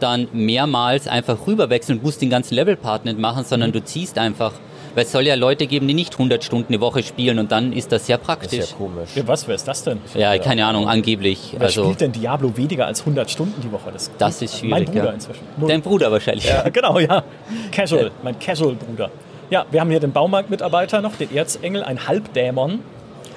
[0.00, 4.52] dann mehrmals einfach rüberwechseln und musst den ganzen Level-Part nicht machen, sondern du ziehst einfach.
[4.94, 7.72] Weil es soll ja Leute geben, die nicht 100 Stunden die Woche spielen und dann
[7.72, 8.58] ist das sehr das praktisch.
[8.58, 9.10] ist ja komisch.
[9.14, 9.98] Ja, was, wer ist das denn?
[10.14, 11.50] Ja, keine Ahnung, angeblich.
[11.52, 13.90] Wer Also, spielt denn Diablo weniger als 100 Stunden die Woche?
[13.92, 14.86] Das, das ist Mein schwierig.
[14.86, 15.10] Bruder ja.
[15.12, 15.42] inzwischen.
[15.56, 15.68] Null.
[15.68, 16.44] Dein Bruder wahrscheinlich.
[16.48, 17.22] Ja, genau, ja.
[17.72, 19.10] Casual, mein Casual-Bruder.
[19.50, 22.80] Ja, wir haben hier den Baumarktmitarbeiter noch, den Erzengel, ein Halbdämon.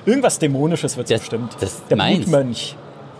[0.05, 1.55] Irgendwas Dämonisches wird es Das- bestimmt.
[1.59, 2.17] das Der meins.
[2.25, 2.75] Blutmönch.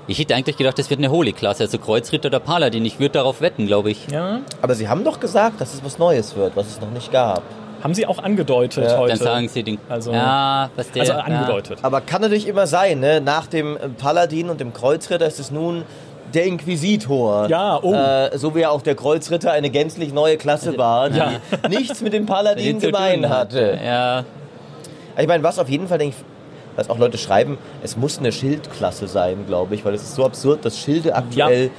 [0.06, 2.84] Ich hätte eigentlich gedacht, das wird eine Holy-Klasse, also Kreuzritter oder Paladin.
[2.84, 4.08] Ich würde darauf wetten, glaube ich.
[4.12, 7.10] Ja, Aber sie haben doch gesagt, dass es was Neues wird, was es noch nicht
[7.12, 7.42] gab.
[7.84, 9.16] Haben sie auch angedeutet Ja, heute.
[9.18, 9.78] Dann sagen sie den.
[9.90, 11.02] Also- ja, was der.
[11.02, 11.20] also ja.
[11.20, 11.80] angedeutet.
[11.82, 13.20] Aber kann natürlich immer sein, ne?
[13.22, 15.84] Nach dem äh, Paladin und dem Kreuzritter ist es nun
[16.34, 17.48] der Inquisitor.
[17.48, 17.94] Ja, oh.
[17.94, 21.32] Äh, so wie auch der Kreuzritter eine gänzlich neue Klasse war, die Ja.
[21.70, 23.78] nichts mit dem Paladin gemein hatte.
[23.84, 24.24] Ja,
[25.18, 26.26] Ich meine, was auf jeden Fall, denke ich,
[26.76, 30.26] was auch Leute schreiben, es muss eine Schildklasse sein, glaube ich, weil es ist so
[30.26, 31.70] absurd, dass Schilde aktuell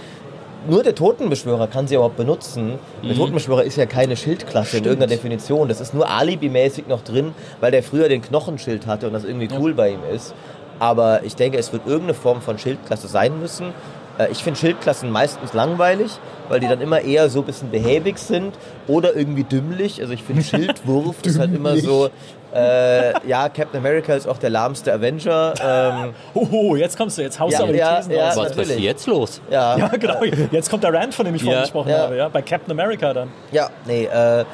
[0.69, 2.79] nur der Totenbeschwörer kann sie überhaupt benutzen.
[3.03, 3.09] Mhm.
[3.09, 5.69] Der Totenbeschwörer ist ja keine Schildklasse in irgendeiner Definition.
[5.69, 9.49] Das ist nur alibimäßig noch drin, weil der früher den Knochenschild hatte und das irgendwie
[9.59, 10.35] cool bei ihm ist.
[10.79, 13.73] Aber ich denke, es wird irgendeine Form von Schildklasse sein müssen.
[14.19, 16.13] Äh, Ich finde Schildklassen meistens langweilig,
[16.49, 18.55] weil die dann immer eher so ein bisschen behäbig sind
[18.87, 20.01] oder irgendwie dümmlich.
[20.01, 22.11] Also ich finde Schildwurf ist halt immer so,
[22.55, 25.55] äh, ja, Captain America ist auch der lahmste Avenger.
[25.61, 28.29] Ähm, Hoho, jetzt kommst du, jetzt haust Ja, du aber die ja, Thesen ja.
[28.29, 28.37] raus.
[28.37, 29.41] Was ist jetzt los?
[29.51, 30.23] ja, Ja, genau.
[30.53, 32.29] Jetzt kommt der Rand, von dem ich vorhin gesprochen habe, ja.
[32.29, 33.29] Bei Captain America dann.
[33.51, 34.45] Ja, nee, äh,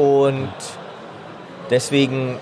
[0.00, 0.48] und
[1.70, 2.36] deswegen,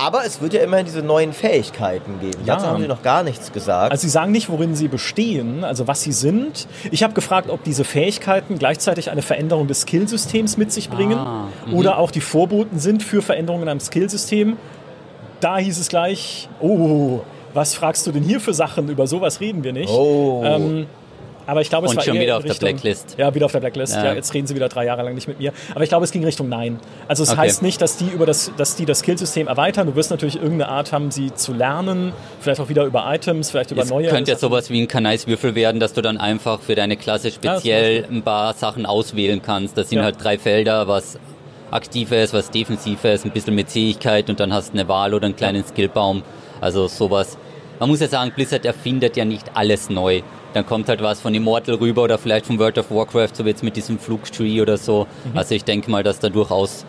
[0.00, 2.38] aber es wird ja immerhin diese neuen Fähigkeiten geben.
[2.44, 2.54] Ja.
[2.56, 3.92] Dazu haben sie noch gar nichts gesagt.
[3.92, 6.66] Also sie sagen nicht, worin sie bestehen, also was sie sind.
[6.90, 11.48] Ich habe gefragt, ob diese Fähigkeiten gleichzeitig eine Veränderung des Skillsystems mit sich bringen Ah,
[11.66, 11.74] mhm.
[11.74, 14.56] oder auch die Vorboten sind für Veränderungen am Skillsystem.
[15.40, 17.20] Da hieß es gleich, oh,
[17.54, 18.88] was fragst du denn hier für Sachen?
[18.88, 19.90] Über sowas reden wir nicht.
[19.90, 20.42] Oh.
[20.44, 20.86] Ähm,
[21.46, 23.14] aber ich glaube, es Und war schon wieder auf der Richtung, Blacklist.
[23.18, 23.94] Ja, wieder auf der Blacklist.
[23.94, 24.04] Ja.
[24.06, 24.12] Ja.
[24.14, 25.52] jetzt reden sie wieder drei Jahre lang nicht mit mir.
[25.74, 26.78] Aber ich glaube, es ging Richtung Nein.
[27.08, 27.38] Also es Okay.
[27.40, 29.86] heißt nicht, dass die über das, dass die das Skillsystem erweitern.
[29.86, 32.12] Du wirst natürlich irgendeine Art haben, sie zu lernen.
[32.40, 34.08] Vielleicht auch wieder über Items, vielleicht über Es neue.
[34.08, 38.06] könnte ja sowas wie ein Kanais-Würfel werden, dass du dann einfach für deine Klasse speziell
[38.10, 39.76] ein paar Sachen auswählen kannst.
[39.76, 40.04] Das sind Ja.
[40.04, 41.18] halt drei Felder, was
[41.70, 45.36] aktives, was defensives, ein bisschen mit Zähigkeit und dann hast du eine Wahl oder einen
[45.36, 46.22] kleinen Skillbaum.
[46.60, 47.38] Also sowas.
[47.78, 50.20] Man muss ja sagen, Blizzard erfindet ja nicht alles neu.
[50.52, 53.50] Dann kommt halt was von Immortal rüber oder vielleicht von World of Warcraft, so wie
[53.50, 55.06] jetzt mit diesem Flugtree oder so.
[55.32, 55.38] Mhm.
[55.38, 56.84] Also ich denke mal, dass da durchaus,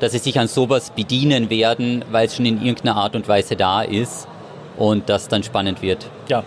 [0.00, 3.54] dass sie sich an sowas bedienen werden, weil es schon in irgendeiner Art und Weise
[3.56, 4.26] da ist
[4.76, 6.06] und das dann spannend wird.
[6.28, 6.42] Ja.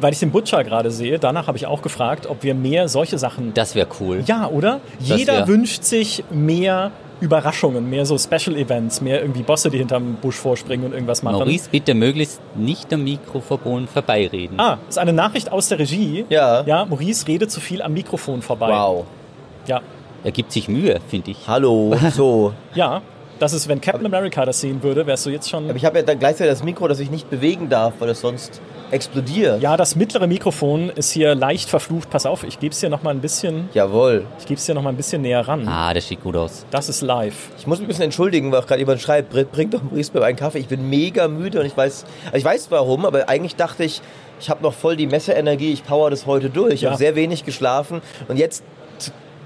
[0.00, 3.18] Weil ich den Butcher gerade sehe, danach habe ich auch gefragt, ob wir mehr solche
[3.18, 3.52] Sachen.
[3.54, 4.22] Das wäre cool.
[4.26, 4.80] Ja, oder?
[4.98, 9.78] Das Jeder wär- wünscht sich mehr Überraschungen, mehr so Special Events, mehr irgendwie Bosse, die
[9.78, 11.36] hinterm Busch vorspringen und irgendwas machen.
[11.38, 14.58] Maurice, bitte möglichst nicht am Mikrofon vorbeireden.
[14.58, 16.24] Ah, ist eine Nachricht aus der Regie.
[16.28, 16.62] Ja.
[16.62, 18.68] Ja, Maurice redet zu viel am Mikrofon vorbei.
[18.70, 19.04] wow.
[19.66, 19.80] Ja.
[20.24, 21.46] Er gibt sich Mühe, finde ich.
[21.46, 22.52] Hallo, so.
[22.74, 23.02] Ja.
[23.38, 25.64] Das ist, wenn Captain America das sehen würde, wärst du jetzt schon.
[25.64, 28.20] Aber ich habe ja dann gleichzeitig das Mikro, das ich nicht bewegen darf, weil es
[28.20, 29.62] sonst explodiert.
[29.62, 32.10] Ja, das mittlere Mikrofon ist hier leicht verflucht.
[32.10, 34.24] Pass auf, ich gebe es dir noch mal ein bisschen, Jawohl.
[34.38, 35.66] ich gebe es dir noch mal ein bisschen näher ran.
[35.68, 36.64] Ah, das sieht gut aus.
[36.70, 37.50] Das ist live.
[37.58, 40.10] Ich muss mich ein bisschen entschuldigen, weil auch gerade jemand schreibt, "Bring- bring doch Maurice
[40.14, 40.58] mir einen Kaffee.
[40.58, 44.00] Ich bin mega müde und ich weiß, also ich weiß warum, aber eigentlich dachte ich,
[44.40, 46.74] ich habe noch voll die Messeenergie, ich power das heute durch.
[46.74, 46.90] Ich Ja.
[46.90, 48.64] habe sehr wenig geschlafen und jetzt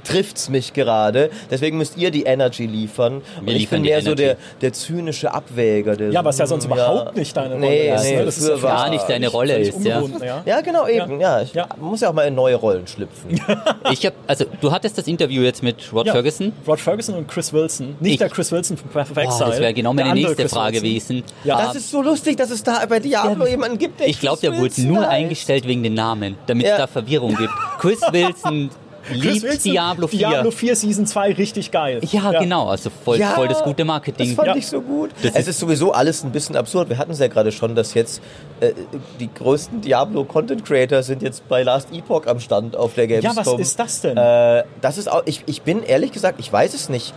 [0.04, 1.30] trifft's mich gerade.
[1.50, 3.22] Deswegen müsst ihr die Energy liefern.
[3.40, 4.22] Und Wir ich liefern bin mehr so Energy.
[4.24, 5.96] der, der zynische Abwäger.
[5.96, 8.04] Der Ja, so, was ja sonst hm, überhaupt nicht deine Rolle nee, ist.
[8.04, 8.24] Nee, ne?
[8.24, 10.00] Das ist ja Gar nicht deine Rolle ist, ja.
[10.22, 10.42] ja.
[10.44, 11.20] Ja, genau, eben.
[11.20, 11.66] Ja, ich Ja.
[11.80, 13.40] muss ja auch mal in neue Rollen schlüpfen.
[13.90, 16.12] Ich habe, also du hattest das Interview jetzt mit Rod Ja.
[16.12, 16.52] Ferguson.
[16.66, 17.96] Rod Ferguson und Chris Wilson.
[18.00, 19.50] Nicht Ich- der Chris Wilson von Path of Exile.
[19.50, 20.88] das wäre genau meine nächste Chris Frage Wilson.
[21.18, 21.22] gewesen.
[21.44, 21.58] Ja.
[21.66, 24.56] Das ist so lustig, dass es da bei Diablo jemanden gibt, der Ich glaube, der
[24.58, 26.78] wurde nur eingestellt wegen den Namen, damit es Ja.
[26.78, 27.52] da Verwirrung gibt.
[27.78, 28.70] Chris Wilson
[29.12, 30.18] liebt Wilson, Diablo 4.
[30.28, 32.00] Diablo 4 Season 2 richtig geil.
[32.10, 34.34] Ja, genau, also voll, Ja, voll das gute Das Marketing.
[34.34, 34.56] fand Ja.
[34.56, 35.10] ich so gut.
[35.22, 36.88] Das es ist- ist sowieso alles ein bisschen absurd.
[36.88, 38.22] Wir hatten es ja gerade schon, dass jetzt
[38.60, 38.72] äh,
[39.20, 43.54] die größten Diablo-Content-Creator sind jetzt bei Last Epoch am Stand auf der Ja, Gamescom.
[43.54, 44.16] was ist das denn?
[44.16, 47.12] Äh, das ist auch, ich, ich bin ehrlich gesagt, ich weiß es nicht.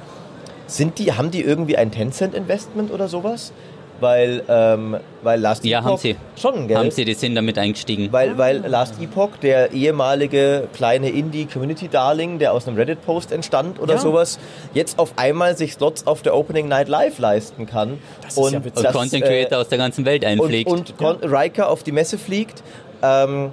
[0.65, 3.53] Sind die, haben die irgendwie ein Tencent-Investment oder sowas?
[3.99, 6.15] Weil, ähm, weil Last Ja, Epoch haben sie.
[6.39, 6.77] schon, gell?
[6.77, 8.09] Haben sie, die sind damit eingestiegen.
[8.11, 13.99] Weil, weil Last Epoch, der ehemalige kleine Indie-Community-Darling, der aus einem Reddit-Post entstand oder Ja.
[13.99, 14.39] sowas,
[14.73, 17.97] jetzt auf einmal sich Slots auf der Opening Night Live leisten kann.
[18.21, 18.59] Das ist ja.
[18.59, 20.69] Und das, Content äh, Creator aus der ganzen Welt und, einpflegt.
[20.69, 22.61] und Con Riker auf die Messe fliegt.
[23.01, 23.51] Ähm,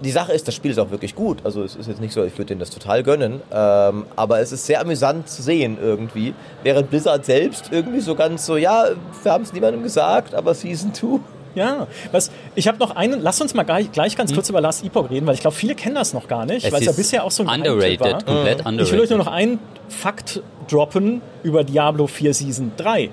[0.00, 1.38] die Sache ist, das Spiel ist auch wirklich gut.
[1.44, 3.40] Also es ist jetzt nicht so, ich würde denen das total gönnen.
[3.52, 6.34] Ähm, aber es ist sehr amüsant zu sehen irgendwie.
[6.62, 8.86] Während Blizzard selbst irgendwie so ganz so, ja,
[9.22, 11.20] wir haben es niemandem gesagt, aber Season 2.
[11.54, 14.84] Ja, was, ich habe noch einen, lass uns mal gleich, gleich ganz kurz über Last
[14.84, 16.72] Epoch reden, weil ich glaube, viele kennen das noch gar nicht, Hm?
[16.72, 18.22] Weil es ja bisher auch so ein underrated, war.
[18.22, 19.18] komplett Ich will euch nur underrated.
[19.18, 23.06] noch einen Fakt droppen über Diablo 4 Season 3.
[23.06, 23.12] Da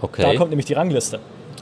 [0.00, 0.36] Okay.
[0.36, 1.18] kommt nämlich die Rangliste.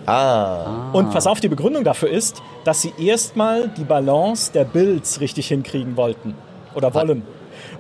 [0.07, 0.91] Ah.
[0.93, 5.49] Und pass auf, die Begründung dafür ist, dass sie erstmal die Balance der Builds richtig
[5.49, 6.35] hinkriegen wollten.
[6.75, 7.23] Oder wollen.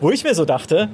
[0.01, 0.89] Wo ich mir so dachte,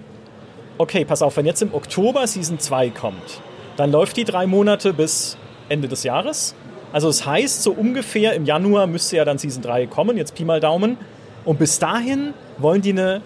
[0.79, 3.41] okay, pass auf, wenn jetzt im Oktober Season 2 kommt,
[3.77, 5.37] dann läuft die drei Monate bis
[5.69, 6.55] Ende des Jahres.
[6.93, 10.45] Also es heißt, so ungefähr im Januar müsste ja dann Season 3 kommen, jetzt Pi
[10.45, 10.97] mal Daumen.
[11.45, 13.23] Und bis dahin wollen die eine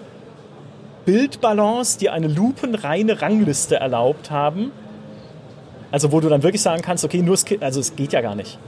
[1.04, 4.72] Bildbalance, die eine lupenreine Rangliste erlaubt haben.
[5.94, 8.34] Also wo du dann wirklich sagen kannst, okay, nur Skill, also es geht ja gar
[8.34, 8.58] nicht.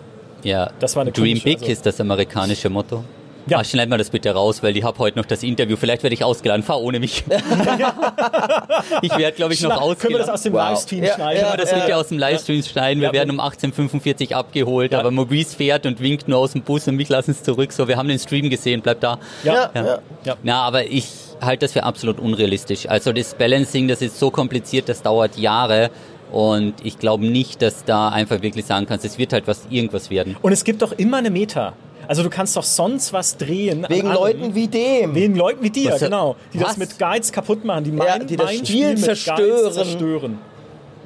[0.44, 3.02] Ja, Das war eine Dream Big also- ist das amerikanische Motto.
[3.48, 3.58] Ja.
[3.58, 5.76] Ah, schneid mal das bitte raus, weil ich habe heute noch das Interview.
[5.76, 6.62] Vielleicht werde ich ausgeladen.
[6.64, 7.24] Fahr ohne mich.
[9.02, 9.98] ich werde, glaube ich, noch Schna- ausgeladen.
[9.98, 10.70] Können wir das aus dem Wow.
[10.70, 11.40] Livestream Ja, schneiden?
[11.42, 13.00] ja, Aber das wird ja aus dem Livestream schneiden.
[13.00, 13.12] Wir Ja.
[13.12, 15.00] werden um 18.45 abgeholt, Ja.
[15.00, 17.72] aber Maurice fährt und winkt nur aus dem Bus und mich lassen es zurück.
[17.72, 19.18] So, wir haben den Stream gesehen, bleibt da.
[19.44, 19.70] Ja.
[19.74, 19.98] Ja, Ja.
[20.24, 20.36] ja.
[20.42, 21.06] Na, aber ich
[21.40, 22.88] halte das für absolut unrealistisch.
[22.88, 25.90] Also das Balancing, das ist so kompliziert, das dauert Jahre.
[26.32, 30.10] Und ich glaube nicht, dass da einfach wirklich sagen kannst, es wird halt was irgendwas
[30.10, 30.36] werden.
[30.42, 31.72] Und es gibt doch immer eine Meta.
[32.08, 33.84] Also du kannst doch sonst was drehen.
[33.88, 34.12] Wegen.
[34.12, 35.14] Leuten wie dem.
[35.14, 36.36] Wegen Leuten wie dir, Was- genau.
[36.52, 36.76] Die das was?
[36.76, 39.72] mit Guides kaputt machen, die mein, Ja, die das mein Spiel mit zerstören.
[39.72, 40.38] Zerstören.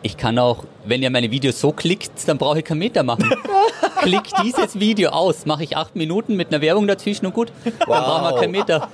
[0.03, 3.31] Ich kann auch, wenn ihr meine Videos so klickt, dann brauche ich keinen Meter machen.
[4.01, 7.75] Klick dieses Video aus, mache ich acht Minuten mit einer Werbung dazwischen und gut, dann
[7.87, 8.89] brauchen wir keinen Meter.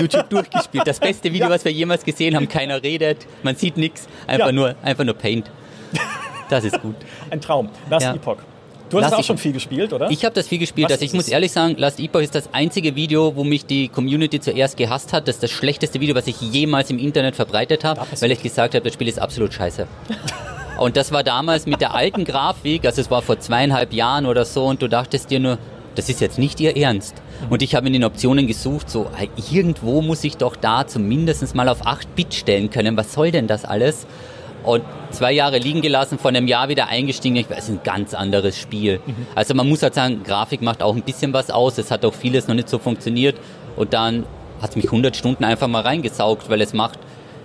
[0.00, 0.86] YouTube durchgespielt.
[0.86, 2.48] Das beste Video, was wir jemals gesehen haben.
[2.48, 4.52] Keiner redet, man sieht nichts, einfach Ja.
[4.52, 5.50] nur, einfach nur Paint.
[6.48, 6.96] Das ist gut.
[7.30, 7.68] Ein Traum.
[7.90, 8.14] Last Ja.
[8.14, 8.36] Epoch.
[8.90, 9.26] Du hast Last auch Epoch.
[9.26, 10.10] schon viel gespielt, oder?
[10.10, 10.86] Ich habe das viel gespielt.
[10.88, 13.88] Was Also ich muss ehrlich sagen, Last Epoch ist das einzige Video, wo mich die
[13.88, 15.26] Community zuerst gehasst hat.
[15.26, 18.74] Das ist das schlechteste Video, was ich jemals im Internet verbreitet habe, weil ich gesagt
[18.74, 19.86] habe, das Spiel ist absolut scheiße.
[20.78, 24.44] Und das war damals mit der alten Grafik, also es war vor zweieinhalb Jahren oder
[24.44, 25.56] so, und du dachtest dir nur,
[25.94, 27.14] das ist jetzt nicht ihr Ernst.
[27.50, 31.54] Und ich habe in den Optionen gesucht, so hey, irgendwo muss ich doch da zumindest
[31.54, 32.96] mal auf 8 Bit stellen können.
[32.96, 34.06] Was soll denn das alles?
[34.64, 37.36] Und zwei Jahre liegen gelassen, vor einem Jahr wieder eingestiegen.
[37.36, 39.00] Ich weiß, es ist ein ganz anderes Spiel.
[39.34, 41.76] Also man muss halt sagen, Grafik macht auch ein bisschen was aus.
[41.76, 43.36] Es hat auch vieles noch nicht so funktioniert.
[43.76, 44.24] Und dann
[44.62, 46.98] hat es mich 100 Stunden einfach mal reingesaugt, weil es macht,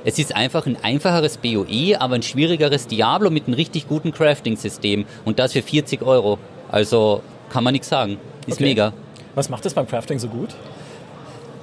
[0.06, 5.06] es ist einfach ein einfacheres BOE, aber ein schwierigeres Diablo mit einem richtig guten Crafting-System.
[5.26, 6.40] Und das für 40 Euro.
[6.72, 8.18] Also kann man nichts sagen.
[8.50, 8.64] Ist Okay.
[8.66, 8.94] mega.
[9.36, 10.50] Was macht das beim Crafting so gut?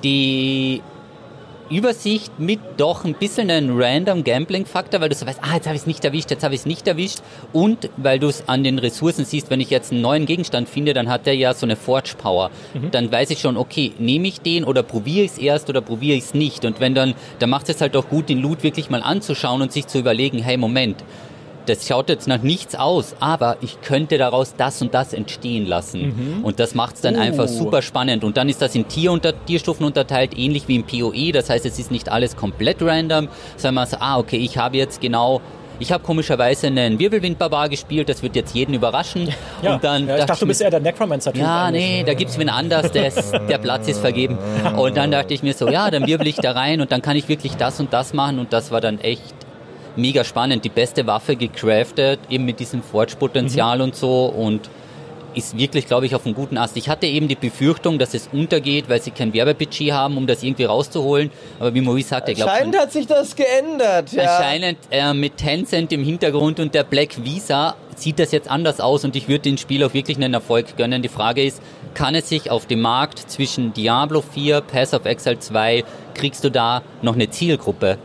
[0.04, 0.82] die
[1.68, 5.74] Übersicht mit doch ein bisschen einen random Gambling-Faktor, weil du so weißt, ah, jetzt habe
[5.74, 7.18] ich es nicht erwischt, jetzt habe ich es nicht erwischt.
[7.52, 10.94] Und weil du es an den Ressourcen siehst, wenn ich jetzt einen neuen Gegenstand finde,
[10.94, 12.50] dann hat der ja so eine Forge-Power.
[12.92, 16.16] Dann weiß ich schon, okay, nehme ich den oder probiere ich es erst oder probiere
[16.16, 16.64] ich es nicht.
[16.64, 19.72] Und wenn dann, dann macht es halt auch gut, den Loot wirklich mal anzuschauen und
[19.72, 21.02] sich zu überlegen, hey, Moment,
[21.66, 26.40] das schaut jetzt nach nichts aus, aber ich könnte daraus das und das entstehen lassen.
[26.42, 27.20] Und das macht es dann Uh.
[27.20, 28.24] einfach super spannend.
[28.24, 31.32] Und dann ist das in Tier unter, Tierstufen unterteilt, ähnlich wie im PoE.
[31.32, 34.76] Das heißt, es ist nicht alles komplett random, sondern man sagt, ah, okay, ich habe
[34.76, 35.40] jetzt genau...
[35.78, 39.28] Ich habe komischerweise einen Wirbelwind-Barbar gespielt, das wird jetzt jeden überraschen.
[39.62, 41.42] Ja, und dann ja ich dachte, du bist eher der Necromancer-Typ.
[41.42, 41.84] ja, eigentlich.
[41.84, 44.38] nee, da gibt's wen anders, der, ist, der Platz ist vergeben.
[44.76, 47.16] Und dann dachte ich mir so, ja, dann wirbel ich da rein und dann kann
[47.16, 49.34] ich wirklich das und das machen und das war dann echt
[49.96, 50.64] mega spannend.
[50.64, 54.68] Die beste Waffe gecraftet, eben mit diesem Forge-Potenzial und so und
[55.36, 56.76] ist wirklich, glaube ich, auf einem guten Ast.
[56.76, 60.42] Ich hatte eben die Befürchtung, dass es untergeht, weil sie kein Werbebudget haben, um das
[60.42, 61.30] irgendwie rauszuholen.
[61.60, 64.12] Aber wie Maurice sagte, ich glaube, Anscheinend hat sich das geändert.
[64.12, 64.36] Ja.
[64.36, 69.04] Anscheinend äh, mit Tencent im Hintergrund und der Black Visa sieht das jetzt anders aus
[69.04, 71.02] und ich würde dem Spiel auch wirklich einen Erfolg gönnen.
[71.02, 75.38] Die Frage ist, kann es sich auf dem Markt zwischen Diablo 4, Pass of Exile
[75.38, 77.98] 2, kriegst du da noch eine Zielgruppe?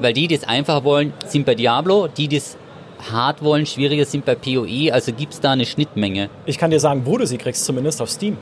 [0.00, 2.56] Weil die, die es einfach wollen, sind bei Diablo, die, die es
[3.10, 6.28] hart wollen, schwieriger sind bei PoE, also gibt es da eine Schnittmenge.
[6.46, 8.36] Ich kann dir sagen, wo du sie kriegst, zumindest auf Steam.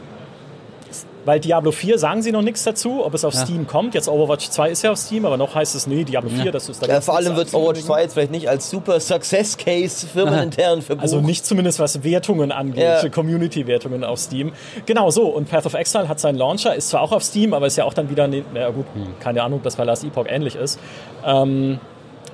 [1.25, 3.41] Weil Diablo 4 sagen sie noch nichts dazu, ob es auf Ja.
[3.45, 3.95] Steam kommt.
[3.95, 6.53] Jetzt Overwatch 2 ist ja auf Steam, aber noch heißt es, nee, Diablo 4, Ja.
[6.53, 7.87] das ist da Ja, vor allem wird Overwatch anzukündigen.
[7.89, 11.03] 2 jetzt vielleicht nicht als super Success Case firmenintern verbucht.
[11.03, 13.09] Also nicht zumindest was Wertungen angeht, Ja.
[13.09, 14.53] Community-Wertungen auf Steam.
[14.87, 17.67] Genau so, und Path of Exile hat seinen Launcher, ist zwar auch auf Steam, aber
[17.67, 18.87] ist ja auch dann wieder, ne, naja gut,
[19.19, 20.79] keine Ahnung, ob das bei Last Epoch ähnlich ist.
[21.27, 21.81] Ähm,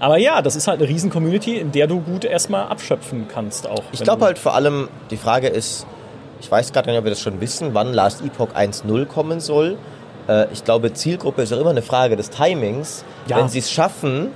[0.03, 3.67] aber ja, das ist halt eine riesen Community, in der du gut erstmal abschöpfen kannst
[3.67, 3.83] auch.
[3.93, 5.87] Ich glaube halt vor allem, die Frage ist,
[6.41, 9.79] ich weiß gerade nicht, ob wir das schon wissen, wann Last Epoch 1.0 kommen soll.
[10.29, 13.05] Äh, Ich glaube, Zielgruppe ist auch immer eine Frage des Timings.
[13.29, 13.37] Ja.
[13.39, 14.29] Wenn sie es schaffen,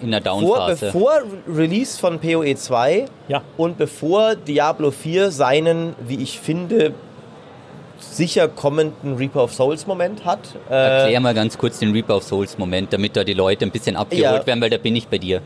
[0.00, 0.86] In der vor, Downphase.
[0.86, 1.12] bevor
[1.48, 3.42] Release von PoE 2 Ja.
[3.56, 6.92] und bevor Diablo 4 seinen, wie ich finde,
[7.98, 10.40] sicher kommenden Reaper of Souls Moment hat.
[10.70, 13.70] Äh, Erklär mal ganz kurz den Reaper of Souls Moment, damit da die Leute ein
[13.70, 14.46] bisschen abgeholt Ja.
[14.46, 15.40] werden, weil da bin ich bei dir.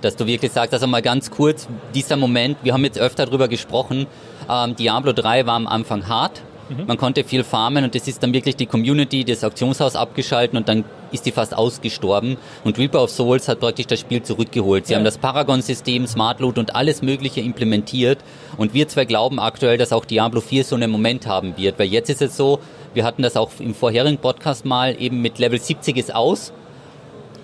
[0.00, 3.48] Dass du wirklich sagst, also mal ganz kurz, dieser Moment, wir haben jetzt öfter drüber
[3.48, 4.06] gesprochen,
[4.48, 6.40] ähm, Diablo 3 war am Anfang hart,
[6.86, 10.68] man konnte viel farmen und es ist dann wirklich die Community, das Auktionshaus abgeschalten und
[10.68, 12.36] dann ist die fast ausgestorben.
[12.64, 14.86] Und Reaper of Souls hat praktisch das Spiel zurückgeholt.
[14.86, 14.98] Sie Ja.
[14.98, 18.18] haben das Paragon-System, Smart Loot und alles mögliche implementiert.
[18.56, 21.88] Und wir zwei glauben aktuell, dass auch Diablo 4 so einen Moment haben wird, weil
[21.88, 22.60] jetzt ist es so,
[22.94, 26.52] wir hatten das auch im vorherigen Podcast mal, eben mit Level 70 ist aus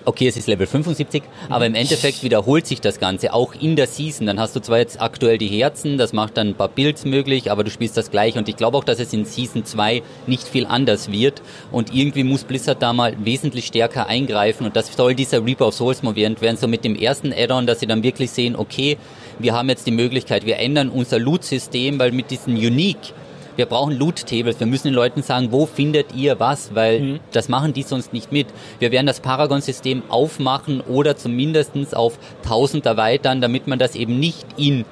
[0.07, 3.87] okay, es ist Level 75, aber im Endeffekt wiederholt sich das Ganze auch in der
[3.87, 4.25] Season.
[4.25, 7.51] Dann hast du zwar jetzt aktuell die Herzen, das macht dann ein paar Builds möglich,
[7.51, 10.47] aber du spielst das gleich und ich glaube auch, dass es in Season 2 nicht
[10.47, 11.41] viel anders wird.
[11.71, 14.65] Und irgendwie muss Blizzard da mal wesentlich stärker eingreifen.
[14.65, 17.81] Und das soll dieser Reaper of Souls Moment werden, so mit dem ersten Add-on, dass
[17.81, 18.97] sie dann wirklich sehen, okay,
[19.39, 23.13] wir haben jetzt die Möglichkeit, wir ändern unser Loot-System, weil mit diesem Unique
[23.57, 24.59] Wir brauchen Loot-Tables.
[24.59, 27.19] Wir müssen den Leuten sagen, wo findet ihr was, weil Mhm.
[27.33, 28.47] das machen die sonst nicht mit.
[28.79, 34.45] Wir werden das Paragon-System aufmachen oder zumindest auf 1000 erweitern, damit man das eben nicht
[34.57, 34.85] in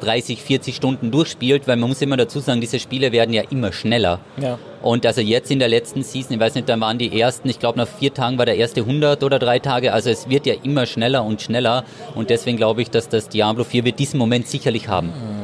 [0.00, 3.70] 30, 40 Stunden durchspielt, weil man muss immer dazu sagen, diese Spiele werden ja immer
[3.70, 4.20] schneller.
[4.40, 4.58] Ja.
[4.80, 7.58] Und also jetzt in der letzten Season, ich weiß nicht, dann waren die ersten, ich
[7.58, 10.54] glaube nach vier Tagen war der erste 100 oder drei Tage, also es wird ja
[10.62, 14.46] immer schneller und schneller und deswegen glaube ich, dass das Diablo 4 wird diesen Moment
[14.46, 15.08] sicherlich haben.
[15.08, 15.39] Ja,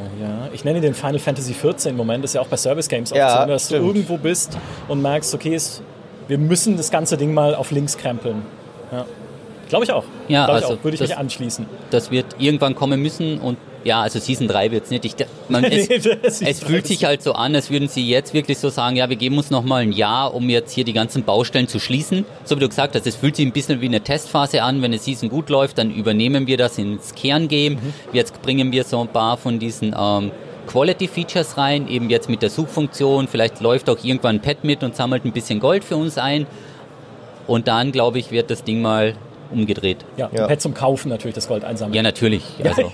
[0.57, 3.17] ich nenne den Final Fantasy 14 Moment, das ist ja auch bei Service Games oft
[3.19, 3.83] Ja, so, dass stimmt.
[3.83, 5.81] du irgendwo bist und merkst, okay, es,
[6.27, 8.41] wir müssen das ganze Ding mal auf links krempeln.
[8.91, 9.05] Ja.
[9.69, 10.03] Glaube ich auch.
[10.27, 10.83] Ja, Glaube ich also auch.
[10.83, 11.65] Würde ich das- mich anschließen.
[11.91, 15.05] Das wird irgendwann kommen müssen und ja, also Season 3 wird's nicht.
[15.05, 15.15] Ich,
[15.47, 15.87] man, es,
[16.41, 19.15] es fühlt sich halt so an, als würden sie jetzt wirklich so sagen, ja, wir
[19.15, 22.25] geben uns noch mal ein Jahr, um jetzt hier die ganzen Baustellen zu schließen.
[22.43, 24.77] So wie du gesagt hast, es fühlt sich ein bisschen wie eine Testphase an.
[24.81, 27.77] Wenn eine Season gut läuft, dann übernehmen wir das ins Kerngame.
[27.77, 27.93] Mhm.
[28.11, 30.31] Jetzt bringen wir so ein paar von diesen ähm,
[30.67, 33.27] Quality Features rein, eben jetzt mit der Suchfunktion.
[33.27, 36.45] Vielleicht läuft auch irgendwann ein Pad mit und sammelt ein bisschen Gold für uns ein.
[37.47, 39.13] Und dann, glaube ich, wird das Ding mal
[39.49, 40.03] umgedreht.
[40.17, 40.41] Ja, Ja.
[40.41, 40.47] ja.
[40.47, 41.95] Pad zum Kaufen natürlich das Gold einsammeln.
[41.95, 42.43] Ja, natürlich.
[42.65, 42.91] Also,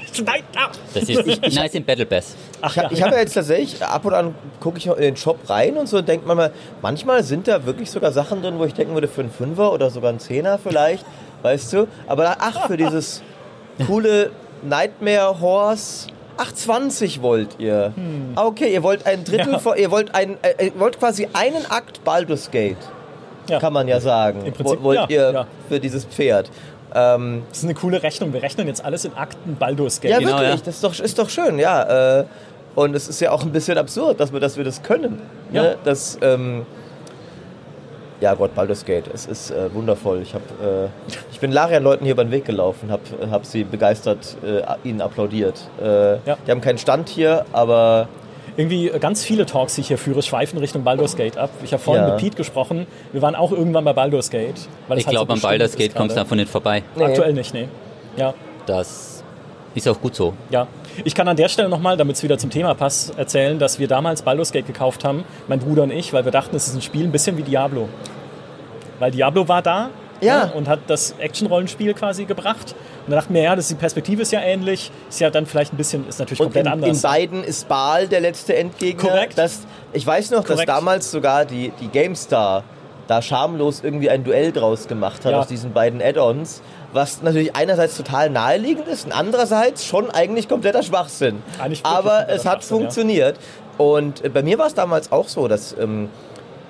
[0.94, 2.36] das ist nice in Battle Pass.
[2.62, 5.18] Ach, Ich, hab- ich habe ja jetzt tatsächlich, ab und an gucke ich in den
[5.18, 6.52] Shop rein und so und denkt man mal,
[6.84, 9.90] manchmal sind da wirklich sogar Sachen drin, wo ich denken würde, für einen Fünfer oder
[9.90, 11.04] sogar einen Zehner vielleicht,
[11.42, 11.88] weißt du?
[12.08, 13.24] Aber da, ach, für dieses
[13.88, 14.30] coole
[14.62, 16.08] Nightmare Horse,
[16.38, 17.94] ach, 20 wollt ihr.
[18.36, 19.60] Ah, okay, ihr wollt ein Drittel, Ja.
[19.60, 22.78] von, ihr wollt ein, äh, ihr wollt quasi einen Akt Baldur's Gate,
[23.50, 23.60] Ja.
[23.60, 25.48] kann man ja sagen, Im Prinzip, Wo- wollt ja, ihr ja.
[25.70, 26.50] für dieses Pferd.
[26.96, 28.34] Ähm, Das ist eine coole Rechnung.
[28.34, 30.12] Wir rechnen jetzt alles in Akten Baldur's Gate.
[30.12, 30.66] Ja, Genau, wirklich, ja.
[30.66, 32.20] das ist doch, ist doch schön, ja.
[32.20, 32.26] Äh,
[32.76, 35.22] und es ist ja auch ein bisschen absurd, dass wir, dass wir das können.
[35.52, 35.62] Ja.
[35.64, 35.78] Ne?
[35.84, 36.66] Das, ähm,
[38.24, 40.22] ja Gott, Baldur's Gate, es ist äh, wundervoll.
[40.22, 40.88] Ich, hab, äh,
[41.32, 45.02] ich bin Larian Leuten hier über den Weg gelaufen, habe hab sie begeistert äh, ihnen
[45.02, 45.60] applaudiert.
[45.82, 46.38] Äh, Ja.
[46.48, 48.08] Die haben keinen Stand hier, aber
[48.56, 51.50] Irgendwie äh, ganz viele Talks, die ich hier führe, schweifen Richtung Baldur's Gate ab.
[51.64, 52.12] Ich habe vorhin Ja.
[52.12, 52.88] mit Pete gesprochen.
[53.12, 54.56] Wir waren auch irgendwann bei Baldur's Gate.
[54.58, 56.82] Ich halt glaube, so am Baldur's Gate kommst du davon nicht vorbei.
[56.96, 57.04] Nee.
[57.04, 57.68] Aktuell nicht, nee.
[58.16, 58.34] Ja,
[58.68, 59.13] Das
[59.76, 60.34] ist auch gut so.
[60.50, 60.68] ja.
[61.06, 63.88] Ich kann an der Stelle nochmal, damit es wieder zum Thema passt, erzählen, dass wir
[63.88, 66.84] damals Baldur's Gate gekauft haben, mein Bruder und ich, weil wir dachten, es ist ein
[66.84, 67.90] Spiel ein bisschen wie Diablo.
[69.00, 69.90] Weil Diablo war da
[70.22, 70.46] Ja.
[70.46, 72.76] ne, und hat das Action-Rollenspiel quasi gebracht.
[73.06, 75.74] Und dann dachten wir, ja, das, die Perspektive ist ja ähnlich, ist ja dann vielleicht
[75.74, 76.98] ein bisschen, ist natürlich und komplett in, anders.
[76.98, 79.10] in beiden ist Baal der letzte Endgegner.
[79.10, 79.38] Korrekt.
[79.38, 79.62] Das,
[79.94, 80.70] ich weiß noch, dass Korrekt.
[80.70, 82.64] damals sogar die, die GameStar
[83.08, 85.40] da schamlos irgendwie ein Duell draus gemacht hat Ja.
[85.40, 86.62] aus diesen beiden Add-ons.
[86.94, 91.42] Was natürlich einerseits total naheliegend ist und andererseits schon eigentlich kompletter Schwachsinn.
[91.60, 92.82] Eigentlich Aber es hat Schwachsinn, ja.
[92.84, 93.38] funktioniert.
[93.78, 96.10] Und äh, bei mir war es damals auch so, dass ähm,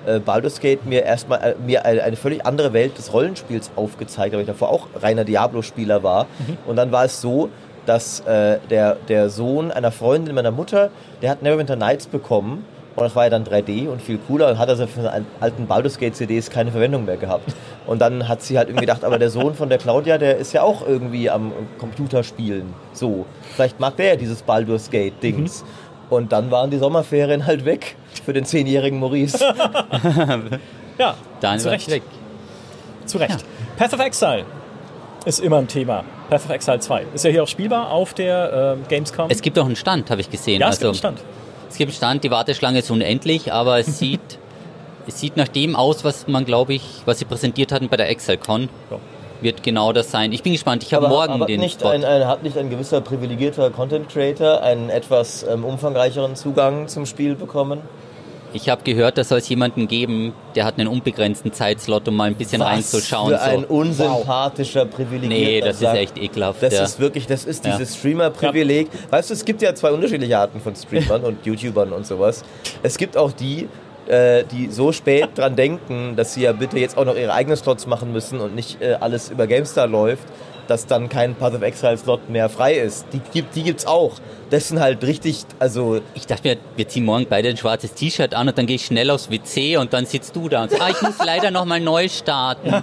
[0.06, 4.28] äh, Baldur's Gate mir erstmal äh, mir eine, eine völlig andere Welt des Rollenspiels aufgezeigt
[4.32, 6.24] hat, weil ich davor auch reiner Diablo-Spieler war.
[6.24, 6.56] Mhm.
[6.66, 7.50] Und dann war es so,
[7.84, 10.88] dass äh, der, der Sohn einer Freundin meiner Mutter,
[11.20, 12.64] der hat Neverwinter Nights bekommen.
[12.96, 15.66] Und das war ja dann 3D und viel cooler und hat also für seine alten
[15.66, 17.52] Baldur's Gate CDs keine Verwendung mehr gehabt.
[17.86, 20.52] Und dann hat sie halt irgendwie gedacht, aber der Sohn von der Claudia, der ist
[20.52, 22.72] ja auch irgendwie am Computerspielen.
[22.92, 23.26] So.
[23.54, 25.64] Vielleicht mag der ja dieses Baldur's Gate Dings.
[26.10, 29.38] Und dann waren die Sommerferien halt weg für den zehnjährigen Maurice.
[30.98, 31.88] ja, Dann zu war Recht.
[31.88, 32.02] es weg.
[33.06, 33.44] Zu Recht.
[33.76, 34.44] Path of Exile
[35.24, 36.04] ist immer ein Thema.
[36.30, 37.06] Path of Exile 2.
[37.14, 39.30] Ist ja hier auch spielbar auf der äh, Gamescom.
[39.30, 40.60] Es gibt auch einen Stand, habe ich gesehen.
[40.60, 41.28] ja, es also, gibt einen Stand.
[41.74, 44.20] Es gibt Stand, die Warteschlange ist unendlich, aber es sieht,
[45.08, 48.08] es sieht nach dem aus, was man, glaube ich, was sie präsentiert hatten bei der
[48.10, 48.68] ExcelCon.
[48.92, 48.98] Ja.
[49.40, 50.30] Wird genau das sein.
[50.30, 50.84] Ich bin gespannt.
[50.84, 51.88] Ich habe morgen aber den nicht Spot.
[51.88, 57.06] ein, ein, hat nicht ein gewisser privilegierter Content Creator einen etwas ähm, umfangreicheren Zugang zum
[57.06, 57.80] Spiel bekommen?
[58.56, 62.28] Ich habe gehört, da soll es jemanden geben, der hat einen unbegrenzten Zeitslot, um mal
[62.28, 63.30] ein bisschen reinzuschauen.
[63.30, 63.74] für ein So.
[63.74, 65.96] unsympathischer privilegierter Nee, das ist Sack.
[65.96, 66.62] echt ekelhaft.
[66.62, 66.84] Das ja.
[66.84, 67.76] ist wirklich, das ist Ja.
[67.76, 68.88] dieses Streamer-Privileg.
[69.10, 72.44] Weißt du, es gibt ja zwei unterschiedliche Arten von Streamern und YouTubern und sowas.
[72.84, 73.68] Es gibt auch die,
[74.06, 77.56] äh, die so spät dran denken, dass sie ja bitte jetzt auch noch ihre eigenen
[77.56, 80.24] Slots machen müssen und nicht äh, alles über GameStar läuft,
[80.66, 83.06] dass dann kein Path of Exile Slot mehr frei ist.
[83.12, 84.12] Die, gibt, die gibt's auch.
[84.50, 88.34] Das sind halt richtig, also Ich dachte mir, wir ziehen morgen beide ein schwarzes T-Shirt
[88.34, 90.82] an und dann gehe ich schnell aufs WC und dann sitzt du da und sagst,
[90.82, 92.72] ah, ich muss leider noch mal neu starten.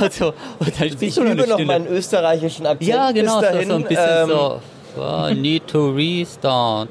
[0.00, 1.64] Also, und dann ich übe noch Stunde.
[1.66, 3.68] meinen österreichischen Akzent Ja, genau, bis so, dahin.
[3.68, 4.60] so ein bisschen ähm, so.
[4.96, 6.88] Oh, need to restart.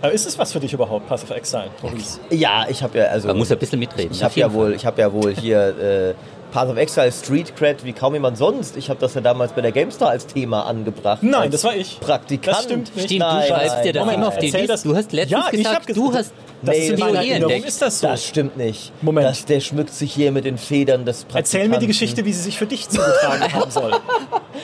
[0.00, 2.20] Aber ist es was für dich überhaupt, Path of Exile, Maurice?
[2.30, 3.26] Ja, ich habe ja, also...
[3.26, 4.12] Man muss ein bisschen mitreden.
[4.12, 4.74] Ich habe ja wohl, Fall.
[4.74, 6.14] ich habe ja wohl hier äh,
[6.54, 8.76] Path of Exile Street Cred wie kaum jemand sonst.
[8.76, 11.20] Ich habe das ja damals bei der GameStar als Thema angebracht.
[11.24, 11.98] Nein, das war ich.
[11.98, 12.56] Praktikant.
[12.56, 13.06] Das stimmt nicht.
[13.06, 14.72] Stimmt, Nein, du schreibst dir das immer auf die erzähl Liste.
[14.72, 16.32] das- Du hast letztens Ja, ich gesagt, hab ges- du hast
[16.62, 16.88] Das Nee.
[16.90, 17.66] Erinnerung entdeckt.
[17.68, 18.06] ist das so.
[18.06, 18.92] Das stimmt nicht.
[19.02, 19.26] Moment.
[19.26, 21.56] Das, der schmückt sich hier mit den Federn des Praktikanten.
[21.56, 23.90] Erzähl mir die Geschichte, wie sie sich für dich zugetragen haben soll.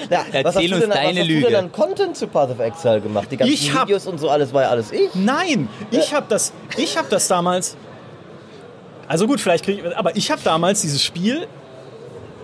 [0.09, 1.41] Ja, was hast Erzähl uns denn, was deine hast Lüge.
[1.43, 3.27] du denn an Content zu Path of Exile gemacht?
[3.33, 5.11] Die ganzen Ich hab- Videos und so alles war ja alles ich.
[5.15, 7.77] Nein, ich habe das, ich habe das damals.
[9.09, 11.49] Also gut, vielleicht kriege ich, aber ich habe damals dieses Spiel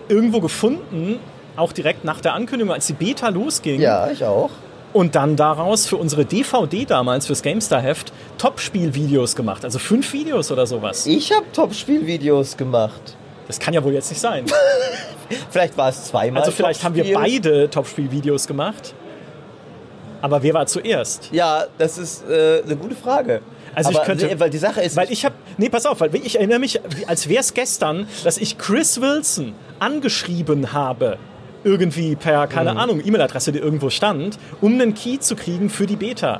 [0.09, 1.19] irgendwo gefunden,
[1.55, 3.81] auch direkt nach der Ankündigung, als die Beta losging.
[3.81, 4.51] Ja, ich auch.
[4.93, 9.63] Und dann daraus für unsere DVD damals, fürs GameStar-Heft, Top-Spiel-Videos gemacht.
[9.63, 11.05] Also fünf Videos oder sowas.
[11.05, 13.15] Ich habe Top-Spiel-Videos gemacht.
[13.47, 14.45] Das kann ja wohl jetzt nicht sein.
[15.49, 16.41] Vielleicht war es zweimal.
[16.41, 18.93] Also vielleicht haben wir beide Top-Spiel-Videos gemacht.
[20.21, 21.29] Aber wer war zuerst?
[21.31, 23.41] Ja, das ist äh, eine gute Frage.
[23.77, 25.99] Also ich Aber, könnte- nee, weil die Sache ist, Weil ich habe, nee, pass auf,
[26.01, 31.17] weil ich erinnere mich, als wäre es gestern, dass ich Chris Wilson angeschrieben habe,
[31.63, 32.77] irgendwie per, keine Mhm.
[32.79, 36.39] Ahnung, E-Mail-Adresse, die irgendwo stand, um einen Key zu kriegen für die Beta.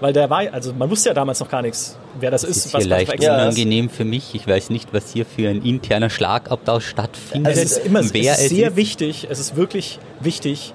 [0.00, 2.66] Weil der war, also man wusste ja damals noch gar nichts, wer das, Das ist,
[2.66, 4.34] ist hier leicht Path of Ja, Exile das- unangenehm für mich.
[4.34, 7.52] Ich weiß nicht, was hier für ein interner Schlagabtausch stattfindet.
[7.56, 8.76] Es ist immer es ist sehr ist.
[8.76, 10.72] wichtig, es ist wirklich wichtig,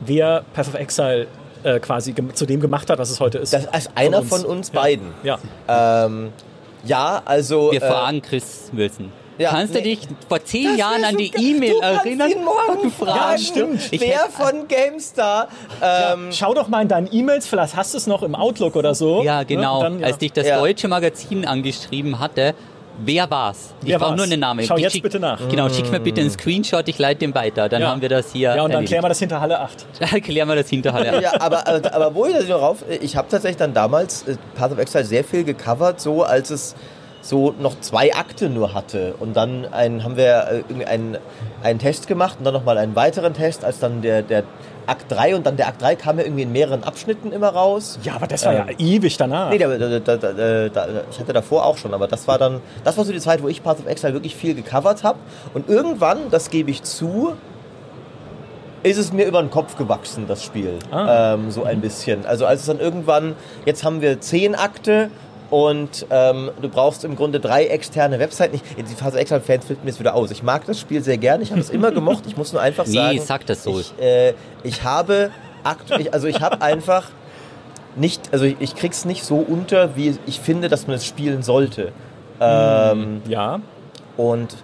[0.00, 1.26] wer Path of Exile
[1.64, 3.52] äh, quasi zu dem gemacht hat, was es heute ist.
[3.52, 4.28] das ist einer uns.
[4.28, 4.80] von uns Ja.
[4.80, 5.06] beiden.
[5.22, 5.38] Ja.
[5.68, 6.32] Ähm,
[6.84, 7.72] ja, also.
[7.72, 9.10] Wir äh, fragen Chris Wilson.
[9.38, 9.96] ja, Kannst du nee.
[9.96, 12.30] dich vor zehn Das Jahren an die E-Mail du kannst erinnern?
[12.30, 13.38] Ihn morgen fragen, fragen?
[13.38, 13.88] stimmt.
[13.92, 15.48] Ich wer hätte- von GameStar.
[15.82, 18.94] Ähm, Schau doch mal in deinen E-Mails, vielleicht hast du es noch im Outlook oder
[18.94, 19.22] so.
[19.22, 19.46] Ja, Ne?
[19.46, 19.82] genau.
[19.82, 20.06] Dann, ja.
[20.06, 20.58] Als dich das Ja.
[20.58, 22.54] deutsche Magazin angeschrieben hatte,
[23.04, 23.74] wer war's?
[23.84, 24.64] Ich brauche nur einen Namen.
[24.66, 25.40] Schau Ich jetzt schick- bitte nach.
[25.48, 27.68] Genau, schick mir bitte einen Screenshot, ich leite den weiter.
[27.68, 27.88] Dann Ja.
[27.90, 28.48] haben wir das hier.
[28.50, 28.88] Ja, und dann erledigt.
[28.90, 29.86] klären wir das hinter Halle 8.
[30.22, 31.20] klären wir das hinterher.
[31.20, 34.36] ja, aber, aber, aber wo ich das noch rauf, ich habe tatsächlich dann damals äh,
[34.56, 36.74] Path of Exile sehr viel gecovert, so als es
[37.20, 39.14] so noch zwei Akte nur hatte.
[39.18, 41.18] Und dann ein, haben wir äh, einen,
[41.62, 44.44] einen Test gemacht und dann nochmal einen weiteren Test, als dann der, der
[44.88, 47.98] Akt 3 und dann der Akt 3 kam ja irgendwie in mehreren Abschnitten immer raus.
[48.02, 49.50] Ja, aber das war ja ewig danach.
[49.50, 52.60] Nee, da, da, da, da, da, ich hatte davor auch schon, aber das war dann,
[52.84, 55.18] das war so die Zeit, wo ich Path of Exile wirklich viel gecovert habe.
[55.54, 57.34] Und irgendwann, das gebe ich zu,
[58.82, 60.78] ist es mir über den Kopf gewachsen, das Spiel.
[60.90, 61.34] Ah.
[61.34, 62.26] Ähm, so ein bisschen.
[62.26, 63.34] Also als es dann irgendwann,
[63.64, 65.10] jetzt haben wir zehn Akte
[65.50, 68.54] und ähm, du brauchst im Grunde drei externe Webseiten.
[68.56, 70.30] Ich, die Path of Exile-Fans flippen mir jetzt wieder aus.
[70.30, 72.24] Ich mag das Spiel sehr gern, ich habe es immer gemocht.
[72.26, 73.78] Ich muss nur einfach Nee, sagen, sag das so.
[73.80, 75.30] ich, äh, ich habe,
[75.64, 77.04] akt, ich, also ich habe einfach
[77.96, 81.42] nicht, also ich, ich krieg's nicht so unter, wie ich finde, dass man es spielen
[81.42, 81.92] sollte.
[82.40, 83.60] Ähm, Ja.
[84.16, 84.54] und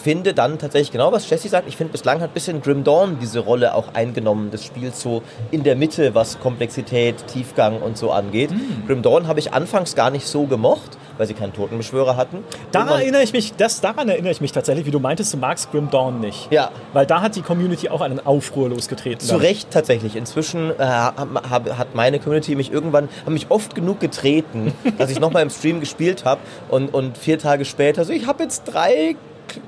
[0.00, 1.68] finde dann tatsächlich genau, was Jesse sagt.
[1.68, 5.22] Ich finde, bislang hat ein bisschen Grim Dawn diese Rolle auch eingenommen des Spiels so
[5.50, 8.50] in der Mitte, was Komplexität, Tiefgang und so angeht.
[8.86, 12.38] Grim Dawn habe ich anfangs gar nicht so gemocht, weil sie keinen Totenbeschwörer hatten.
[12.72, 15.70] Daran erinnere ich mich, das, daran erinnere ich mich tatsächlich, wie du meintest, du magst
[15.70, 16.50] Grim Dawn nicht.
[16.50, 16.70] Ja.
[16.92, 19.20] Weil da hat die Community auch einen Aufruhr losgetreten.
[19.20, 20.16] Zu Recht tatsächlich.
[20.16, 25.20] Inzwischen äh, hab, hat meine Community mich irgendwann, haben mich oft genug getreten, dass ich
[25.20, 29.16] nochmal im Stream gespielt habe und, und vier Tage später so, ich habe jetzt drei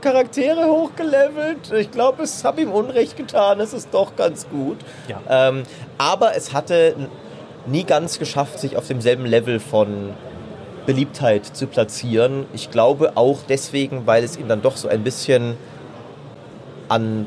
[0.01, 1.73] Charaktere hochgelevelt.
[1.73, 3.61] Ich glaube, es habe ihm Unrecht getan.
[3.61, 4.79] Es ist doch ganz gut.
[5.09, 5.49] Ja.
[5.49, 5.63] Ähm,
[5.99, 6.95] aber es hatte
[7.67, 10.11] nie ganz geschafft, sich auf demselben Level von
[10.87, 12.47] Beliebtheit zu platzieren.
[12.53, 15.57] Ich glaube auch deswegen, weil es ihm dann doch so ein bisschen
[16.89, 17.27] an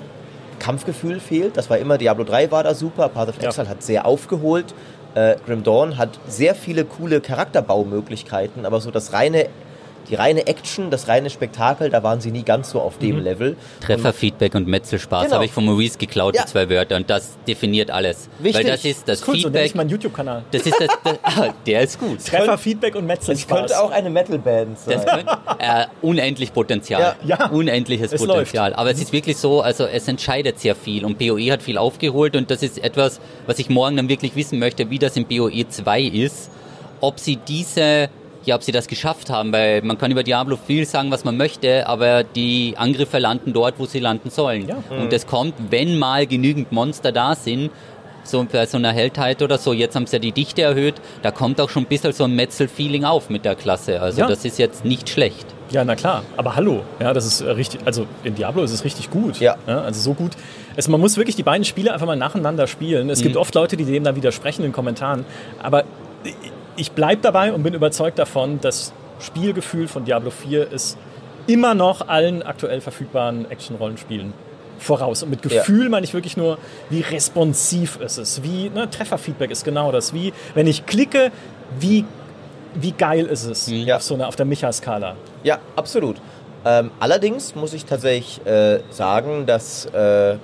[0.60, 1.58] Kampfgefühl fehlt.
[1.58, 3.50] Das war immer, Diablo 3 war da super, Path of Ja.
[3.50, 4.74] Exile hat sehr aufgeholt.
[5.14, 9.48] Äh, Grim Dawn hat sehr viele coole Charakterbaumöglichkeiten, aber so das reine,
[10.10, 13.02] die reine Action, das reine Spektakel, da waren sie nie ganz so auf Mhm.
[13.02, 13.58] dem Level.
[13.82, 15.36] Trefferfeedback und Metzelspaß Genau.
[15.36, 16.44] habe ich von Maurice geklaut, Ja.
[16.44, 16.96] die zwei Wörter.
[16.96, 18.30] Und das definiert alles.
[18.40, 18.64] Wichtig.
[18.66, 19.66] Weil das ist das Cool, so Feedback.
[19.66, 20.44] ich meinen YouTube-Kanal.
[20.52, 22.26] das ist das, das ah, der ist gut.
[22.26, 23.58] Treffer, Feedback und Metzelspaß.
[23.60, 24.94] könnte auch eine Metalband sein.
[24.96, 27.16] Das könnte, äh, unendlich Potenzial.
[27.26, 27.38] Ja.
[27.40, 27.50] Ja.
[27.50, 28.74] Unendliches Es Potenzial.
[28.74, 32.36] Aber es ist wirklich so, also es entscheidet sehr viel und BOE hat viel aufgeholt
[32.36, 35.68] und das ist etwas, was ich morgen dann wirklich wissen möchte, wie das in BOE
[35.68, 36.50] 2 ist.
[37.02, 38.10] Ob sie diese,
[38.46, 41.36] ja, ob sie das geschafft haben, weil man kann über Diablo viel sagen, was man
[41.38, 44.68] möchte, aber die Angriffe landen dort, wo sie landen sollen.
[44.68, 44.78] Ja.
[44.90, 47.72] Und es kommt, wenn mal genügend Monster da sind,
[48.24, 51.30] so bei so einer Heldheit oder so, jetzt haben sie ja die Dichte erhöht, da
[51.30, 54.02] kommt auch schon ein bisschen so ein Metzel-Feeling auf mit der Klasse.
[54.02, 54.28] Also Ja.
[54.28, 55.46] das ist jetzt nicht schlecht.
[55.70, 56.24] Ja, na klar.
[56.38, 59.40] Aber hallo, ja, das ist äh, richtig, also in Diablo ist es richtig gut.
[59.40, 59.56] Ja.
[59.68, 60.32] also so gut.
[60.76, 63.10] Es, man muss wirklich die beiden Spiele einfach mal nacheinander spielen.
[63.10, 63.24] Es Mhm.
[63.24, 65.24] gibt oft Leute, die dem dann widersprechen in den Kommentaren.
[65.62, 65.84] Aber
[66.78, 70.98] ich- bleibe dabei und bin überzeugt davon, das Spielgefühl von Diablo 4 ist
[71.48, 74.34] immer noch allen aktuell verfügbaren Action-Rollenspielen
[74.80, 75.24] voraus.
[75.24, 75.60] Und mit Ja.
[75.60, 76.58] Gefühl meine ich wirklich nur,
[76.90, 81.32] wie responsiv ist es, wie ne, Trefferfeedback ist genau das, wie wenn ich klicke,
[81.80, 82.04] wie,
[82.74, 83.96] wie geil ist es Ja.
[83.98, 85.16] auf so einer auf der Micha-Skala.
[85.44, 86.18] Ja, absolut.
[86.66, 90.38] Ähm, allerdings muss ich tatsächlich äh, sagen, dass äh,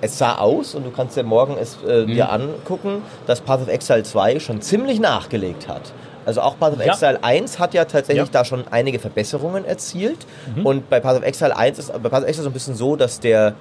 [0.00, 2.06] es sah aus, und du kannst ja morgen es äh, Mhm.
[2.08, 5.92] dir angucken, dass Path of Exile 2 schon ziemlich nachgelegt hat.
[6.26, 6.92] Also auch Path of Ja.
[6.92, 8.32] Exile 1 hat ja tatsächlich Ja.
[8.32, 10.18] da schon einige Verbesserungen erzielt.
[10.56, 10.66] Mhm.
[10.66, 12.96] Und bei Path of Exile 1 ist bei Path of Exile so ein bisschen so,
[12.96, 13.54] dass der,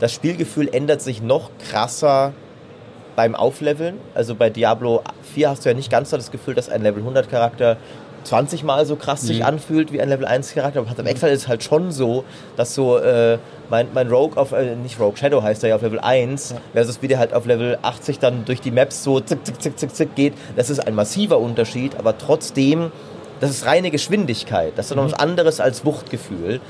[0.00, 2.32] das Spielgefühl ändert sich noch krasser
[3.16, 3.98] beim Aufleveln.
[4.14, 5.02] Also bei Diablo
[5.34, 7.76] 4 hast du ja nicht ganz so das Gefühl, dass ein Level 100 Charakter
[8.28, 10.80] 20 Mal so krass sich anfühlt wie ein Level 1 Charakter.
[10.80, 12.24] Aber Path of Exile ist halt schon so,
[12.56, 13.38] dass so äh,
[13.70, 17.02] mein, mein Rogue auf, äh, nicht Rogue, Shadow heißt er ja auf Level 1, versus
[17.02, 19.94] wie der halt auf Level 80 dann durch die Maps so zick, zick, zick, zick,
[19.94, 20.34] zick geht.
[20.56, 22.92] Das ist ein massiver Unterschied, aber trotzdem,
[23.40, 24.74] das ist reine Geschwindigkeit.
[24.76, 26.60] Das ist noch was anderes als Wuchtgefühl.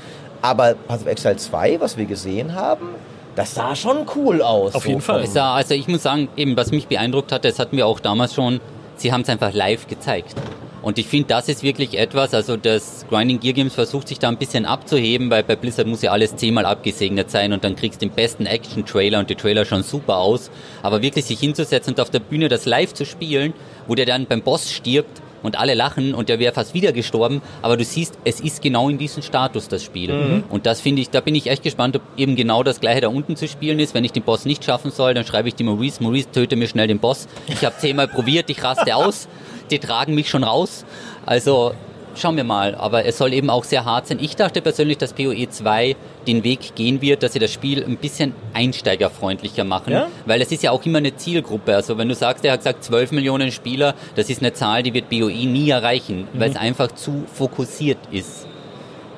[0.41, 2.87] Aber Path of Exile 2, was wir gesehen haben,
[3.35, 4.75] das sah schon cool aus.
[4.75, 5.27] Auf jeden Fall.
[5.27, 8.33] Sah, also ich muss sagen, eben was mich beeindruckt hat, das hatten wir auch damals
[8.33, 8.59] schon,
[8.95, 10.35] sie haben es einfach live gezeigt.
[10.81, 14.29] Und ich finde, das ist wirklich etwas, also das Grinding Gear Games versucht sich da
[14.29, 18.01] ein bisschen abzuheben, weil bei Blizzard muss ja alles zehnmal abgesegnet sein und dann kriegst
[18.01, 20.51] du den besten Action-Trailer und die Trailer schauen super aus.
[20.81, 23.53] Aber wirklich sich hinzusetzen und auf der Bühne das live zu spielen,
[23.87, 27.41] wo der dann beim Boss stirbt und alle lachen und der wäre fast wieder gestorben,
[27.61, 30.43] aber du siehst, es ist genau in diesem Status das Spiel.
[30.49, 33.07] Und das finde ich, da bin ich echt gespannt, ob eben genau das gleiche da
[33.07, 33.93] unten zu spielen ist.
[33.93, 36.67] Wenn ich den Boss nicht schaffen soll, dann schreibe ich die Maurice, Maurice, töte mir
[36.67, 37.27] schnell den Boss.
[37.47, 39.27] Ich habe zehnmal probiert, ich raste aus,
[39.71, 40.85] die tragen mich schon raus.
[41.25, 41.73] Also
[42.15, 44.17] schauen wir mal, aber es soll eben auch sehr hart sein.
[44.19, 45.95] Ich dachte persönlich, dass PoE 2
[46.27, 50.07] den Weg gehen wird, dass sie das Spiel ein bisschen einsteigerfreundlicher machen, Ja?
[50.25, 51.75] weil es ist ja auch immer eine Zielgruppe.
[51.75, 54.93] Also wenn du sagst, er hat gesagt 12 Millionen Spieler, das ist eine Zahl, die
[54.93, 58.47] wird BOE nie erreichen, weil es einfach zu fokussiert ist.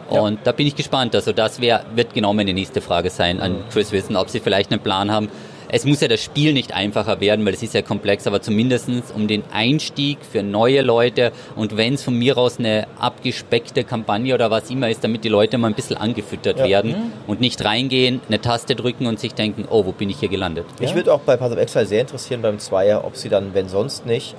[0.10, 1.16] Und da bin ich gespannt.
[1.16, 4.70] Also das wär, wird genau meine nächste Frage sein an Chris Wissen, ob sie vielleicht
[4.72, 5.30] einen Plan haben.
[5.74, 9.09] Es muss ja das Spiel nicht einfacher werden, weil es ist ja komplex, aber zumindestens
[9.15, 14.36] um den Einstieg für neue Leute und wenn es von mir aus eine abgespeckte Kampagne
[14.36, 16.67] oder was immer ist, damit die Leute mal ein bisschen angefüttert Ja.
[16.67, 20.28] werden und nicht reingehen, eine Taste drücken und sich denken, oh, wo bin ich hier
[20.28, 20.65] gelandet?
[20.82, 23.69] Mich würde auch bei Path of Exile sehr interessieren beim Zweier, ob sie dann, wenn
[23.69, 24.36] sonst nicht,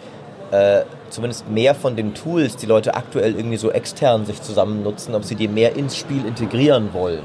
[0.51, 5.15] äh, zumindest mehr von den Tools, die Leute aktuell irgendwie so extern sich zusammen nutzen,
[5.15, 7.23] ob sie die mehr ins Spiel integrieren wollen.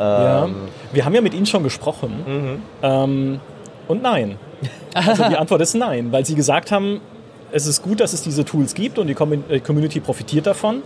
[0.00, 0.44] Ja.
[0.46, 0.54] Ähm,
[0.92, 2.62] Wir haben ja mit Ihnen schon gesprochen.
[2.82, 3.40] Ähm,
[3.86, 4.38] und nein.
[4.94, 7.00] Also die Antwort ist nein, weil Sie gesagt haben,
[7.52, 9.12] es ist gut, dass es diese Tools gibt und die
[9.48, 10.82] äh, Community profitiert davon.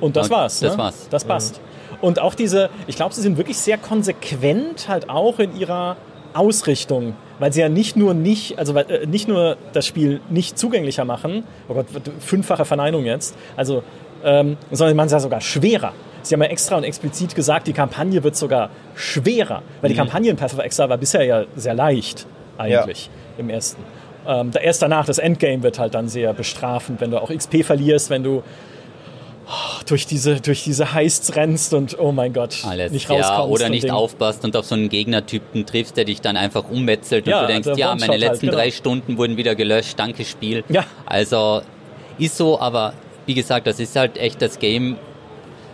[0.00, 0.60] Und das Und war's.
[0.60, 0.78] das ne?
[0.78, 1.08] war's.
[1.10, 1.60] Das passt.
[2.00, 5.96] Und auch diese, ich glaube, Sie sind wirklich sehr konsequent halt auch in Ihrer
[6.34, 10.58] Ausrichtung, weil Sie ja nicht nur nicht, also weil, äh, nicht nur das Spiel nicht
[10.58, 11.86] zugänglicher machen, oh Gott,
[12.18, 13.84] fünffache Verneinung jetzt, also,
[14.24, 15.92] ähm, sondern man es ja sogar schwerer.
[16.22, 20.30] Sie haben ja extra und explizit gesagt, die Kampagne wird sogar schwerer, weil die Kampagne
[20.30, 22.26] in Path of Exile war bisher ja sehr leicht
[22.58, 23.82] eigentlich im ersten.
[24.26, 28.08] Ähm, erst danach, das Endgame wird halt dann sehr bestrafend, wenn du auch XP verlierst,
[28.10, 28.42] wenn du
[29.46, 33.52] oh, durch diese, durch diese Heists rennst und oh mein Gott, Alles, nicht ja, rauskommst.
[33.52, 33.90] oder und nicht Ding.
[33.90, 37.52] aufpasst und auf so einen Gegnertypen triffst, der dich dann einfach ummetzelt Ja, und du
[37.52, 38.58] denkst, der ja, meine halt, letzten genau.
[38.58, 40.62] drei Stunden wurden wieder gelöscht, danke Spiel.
[40.68, 40.84] Ja.
[41.04, 41.62] Also
[42.18, 42.92] ist so, aber
[43.26, 44.96] wie gesagt, das ist halt echt das Game.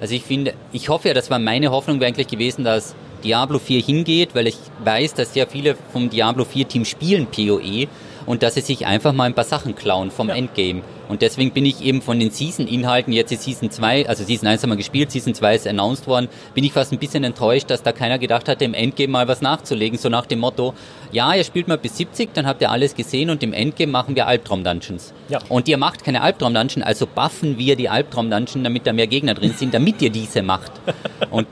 [0.00, 2.94] Also ich finde, ich hoffe ja, das war meine Hoffnung eigentlich gewesen, dass
[3.24, 7.88] Diablo 4 hingeht, weil ich weiß, dass sehr viele vom Diablo 4 Team spielen PoE
[8.28, 10.34] und dass sie sich einfach mal ein paar Sachen klauen vom Ja.
[10.34, 10.82] Endgame.
[11.08, 14.62] Und deswegen bin ich eben von den Season-Inhalten, jetzt ist Season 2, also Season 1
[14.62, 17.82] haben wir gespielt, Season 2 ist announced worden, bin ich fast ein bisschen enttäuscht, dass
[17.82, 20.74] da keiner gedacht hatte, im Endgame mal was nachzulegen, so nach dem Motto,
[21.10, 24.14] ja, ihr spielt mal bis 70, dann habt ihr alles gesehen und im Endgame machen
[24.14, 25.14] wir Albtraum-Dungeons.
[25.30, 25.38] Ja.
[25.48, 29.54] Und ihr macht keine Albtraum-Dungeon, also buffen wir die Albtraum-Dungeon, damit da mehr Gegner drin
[29.56, 30.72] sind, damit ihr diese macht.
[31.30, 31.46] Und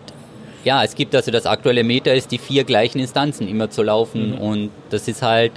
[0.64, 4.34] ja, es gibt also das aktuelle Meta ist, die vier gleichen Instanzen immer zu laufen
[4.34, 5.52] und das ist halt,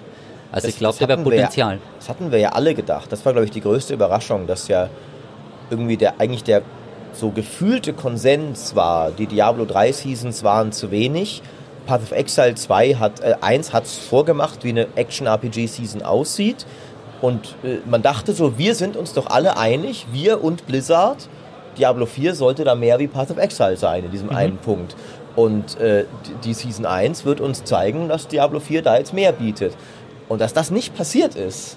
[0.51, 1.79] also Das- ich glaube, das da wäre wir ja- Potenzial.
[1.99, 3.11] Das hatten wir ja alle gedacht.
[3.11, 4.89] Das war, glaube ich, die größte Überraschung, dass ja
[5.69, 6.61] irgendwie der eigentlich der
[7.13, 11.41] so gefühlte Konsens war, die Diablo 3 Seasons waren zu wenig.
[11.87, 16.65] Path of Exile 2 hat, äh, 1 hat es vorgemacht, wie eine Action-RPG-Season aussieht.
[17.21, 21.27] Und äh, man dachte so, wir sind uns doch alle einig, wir und Blizzard,
[21.77, 24.95] Diablo 4 sollte da mehr wie Path of Exile sein in diesem einen Punkt.
[25.35, 26.05] Und äh,
[26.43, 29.73] die Season 1 wird uns zeigen, dass Diablo 4 da jetzt mehr bietet.
[30.29, 31.75] Und dass das nicht passiert ist,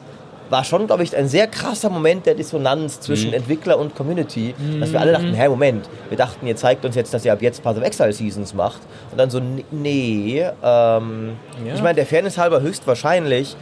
[0.51, 4.93] war schon, glaube ich, ein sehr krasser Moment der Dissonanz zwischen Entwickler und Community, dass
[4.93, 7.63] wir alle dachten, hä, Moment, wir dachten, ihr zeigt uns jetzt, dass ihr ab jetzt
[7.63, 8.81] Path of Exile Seasons macht.
[9.11, 9.41] Und dann so,
[9.71, 11.33] nee, ähm,
[11.67, 11.75] Ja.
[11.75, 13.57] ich meine, der Fairness halber höchstwahrscheinlich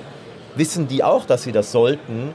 [0.57, 2.33] wissen die auch, dass sie das sollten,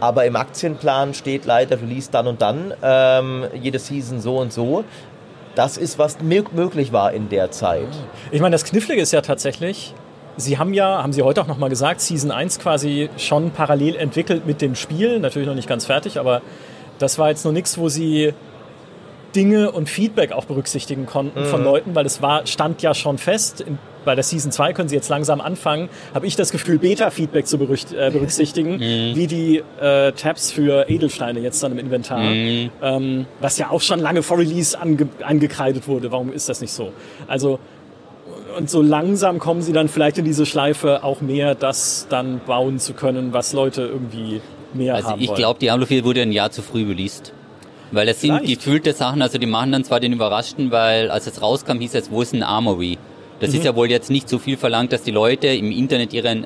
[0.00, 4.84] aber im Aktienplan steht leider Release dann und dann, ähm, jede Season so und so.
[5.54, 7.88] Das ist, was mö- möglich war in der Zeit.
[8.30, 9.92] Ich meine, das Knifflige ist ja tatsächlich,
[10.38, 14.46] Sie haben ja, haben Sie heute auch nochmal gesagt, Season 1 quasi schon parallel entwickelt
[14.46, 15.18] mit dem Spiel.
[15.18, 16.42] Natürlich noch nicht ganz fertig, aber
[16.98, 18.32] das war jetzt noch nichts, wo Sie
[19.36, 23.60] Dinge und Feedback auch berücksichtigen konnten von Leuten, weil es war, stand ja schon fest.
[23.60, 27.46] In bei der Season 2 können sie jetzt langsam anfangen, habe ich das Gefühl, Beta-Feedback
[27.46, 29.16] zu äh, berücksichtigen, Mhm.
[29.16, 32.70] wie die äh, Tabs für Edelsteine jetzt dann im Inventar, Mhm.
[32.80, 36.10] ähm, was ja auch schon lange vor Release ange angekreidet wurde.
[36.10, 36.92] Warum ist das nicht so?
[37.26, 37.58] Also
[38.56, 42.78] und so langsam kommen sie dann vielleicht in diese Schleife auch mehr, das dann bauen
[42.78, 44.40] zu können, was Leute irgendwie
[44.74, 45.38] mehr Also haben ich wollen.
[45.38, 47.32] glaube, Diablo 4 wurde ein Jahr zu früh released.
[47.90, 48.58] Weil das sind Vielleicht.
[48.60, 52.10] gefühlte Sachen, also die machen dann zwar den Überraschten, weil als es rauskam, hieß es,
[52.10, 52.98] wo ist ein Armory?
[53.40, 56.44] Das ist ja wohl jetzt nicht so viel verlangt, dass die Leute im Internet ihren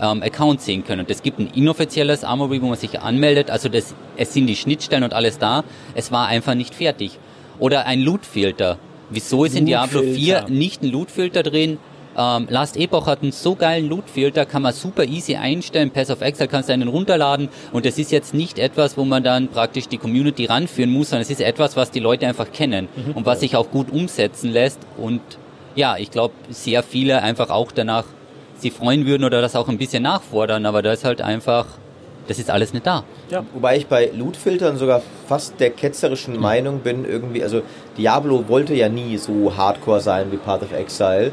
[0.00, 1.00] ähm, Account sehen können.
[1.00, 3.50] Und es gibt ein inoffizielles Armory, wo man sich anmeldet.
[3.50, 5.64] Also das, es sind die Schnittstellen und alles da.
[5.94, 7.18] Es war einfach nicht fertig.
[7.58, 8.78] Oder ein Loot-Filter.
[9.10, 10.52] Wieso ist in Diablo 4 Loot-Filter.
[10.52, 11.78] nicht ein Loot-Filter drin?
[12.18, 15.90] Ähm, Last Epoch hat einen so geilen Loot-Filter, kann man super easy einstellen.
[15.90, 17.48] Pass of Exile kannst du einen runterladen.
[17.72, 21.22] Und das ist jetzt nicht etwas, wo man dann praktisch die Community ranführen muss, sondern
[21.22, 24.80] es ist etwas, was die Leute einfach kennen und was sich auch gut umsetzen lässt.
[24.96, 25.20] Und
[25.74, 28.04] ja, ich glaube, sehr viele einfach auch danach
[28.58, 31.66] sie freuen würden oder das auch ein bisschen nachfordern, aber da ist halt einfach,
[32.28, 33.04] das ist alles nicht da.
[33.54, 37.62] Wobei ich bei Loot-Filtern sogar fast der ketzerischen Meinung bin, irgendwie, also
[37.96, 41.32] Diablo wollte ja nie so hardcore sein wie Path of Exile.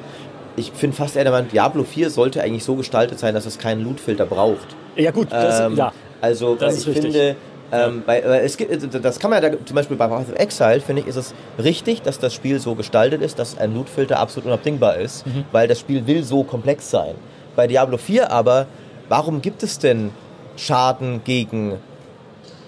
[0.55, 3.57] Ich finde fast eher der Meinung, Diablo 4 sollte eigentlich so gestaltet sein, dass es
[3.57, 4.67] keinen Loot-Filter braucht.
[4.95, 5.91] ja gut, das, Ähm, ja.
[6.21, 7.03] Also, Das ich richtig.
[7.03, 7.35] finde,
[7.71, 8.71] ähm, bei, äh, es gibt,
[9.03, 11.33] das kann man ja da, zum Beispiel bei Path of Exile, finde ich, ist es
[11.61, 15.45] richtig, dass das Spiel so gestaltet ist, dass ein Loot-Filter absolut unabdingbar ist, Mhm.
[15.51, 17.15] weil das Spiel will so komplex sein.
[17.55, 18.67] Bei Diablo 4 aber,
[19.09, 20.11] warum gibt es denn
[20.55, 21.79] Schaden gegen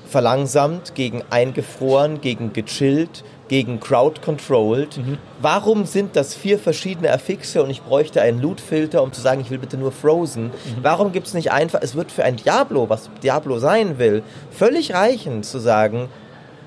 [0.08, 4.98] verlangsamt, gegen eingefroren, gegen gechillt, gegen crowd-controlled?
[4.98, 5.18] Mhm.
[5.42, 9.50] Warum sind das vier verschiedene Affixe und ich bräuchte einen Loot-Filter, um zu sagen, ich
[9.50, 10.46] will bitte nur Frozen?
[10.46, 10.52] Mhm.
[10.82, 14.94] Warum gibt es nicht einfach, es wird für ein Diablo, was Diablo sein will, völlig
[14.94, 16.10] reichen zu sagen,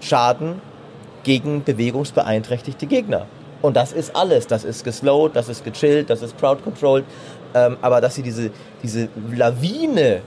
[0.00, 0.60] Schaden
[1.24, 3.26] gegen bewegungsbeeinträchtigte Gegner.
[3.60, 4.46] Und das ist alles.
[4.46, 7.04] Das ist geslowed, das ist gechillt, das ist crowd-controlled.
[7.54, 8.50] Ähm, aber dass sie diese,
[8.82, 10.22] diese Lawine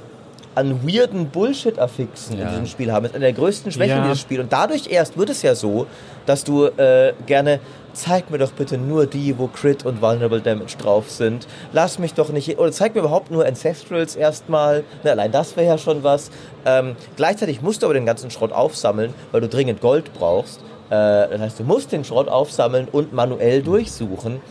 [0.56, 2.50] an weirden Bullshit-Affixen in Ja.
[2.50, 4.04] diesem Spiel haben, ist eine der größten Schwächen Ja.
[4.04, 4.42] dieses Spiels.
[4.42, 5.86] Und dadurch erst wird es ja so,
[6.26, 7.60] dass du äh, gerne,
[7.94, 11.48] zeig mir doch bitte nur die, wo Crit und Vulnerable Damage drauf sind.
[11.74, 14.84] Lass mich doch nicht, oder zeig mir überhaupt nur Ancestrals erstmal.
[15.04, 16.32] Na, allein das wäre ja schon was.
[16.66, 20.60] Ähm, gleichzeitig musst du aber den ganzen Schrott aufsammeln, weil du dringend Gold brauchst.
[20.90, 20.94] Äh,
[21.30, 24.42] das heißt, du musst den Schrott aufsammeln und manuell durchsuchen.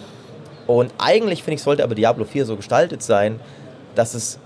[0.67, 3.41] Und eigentlich finde ich, sollte aber Diablo 4 so gestaltet sein,
[3.95, 4.39] dass es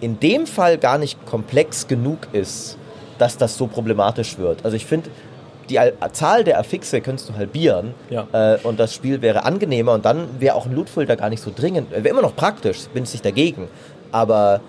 [0.00, 2.76] in dem Fall gar nicht komplex genug ist,
[3.18, 4.64] dass das so problematisch wird.
[4.64, 5.10] Also ich finde,
[5.68, 5.78] die
[6.12, 8.26] Zahl der Affixe könntest du halbieren Ja.
[8.32, 11.52] äh, und das Spiel wäre angenehmer und dann wäre auch ein Lootfilter gar nicht so
[11.54, 11.90] dringend.
[11.90, 13.68] Wäre immer noch praktisch, bin ich nicht dagegen.
[14.12, 14.60] Aber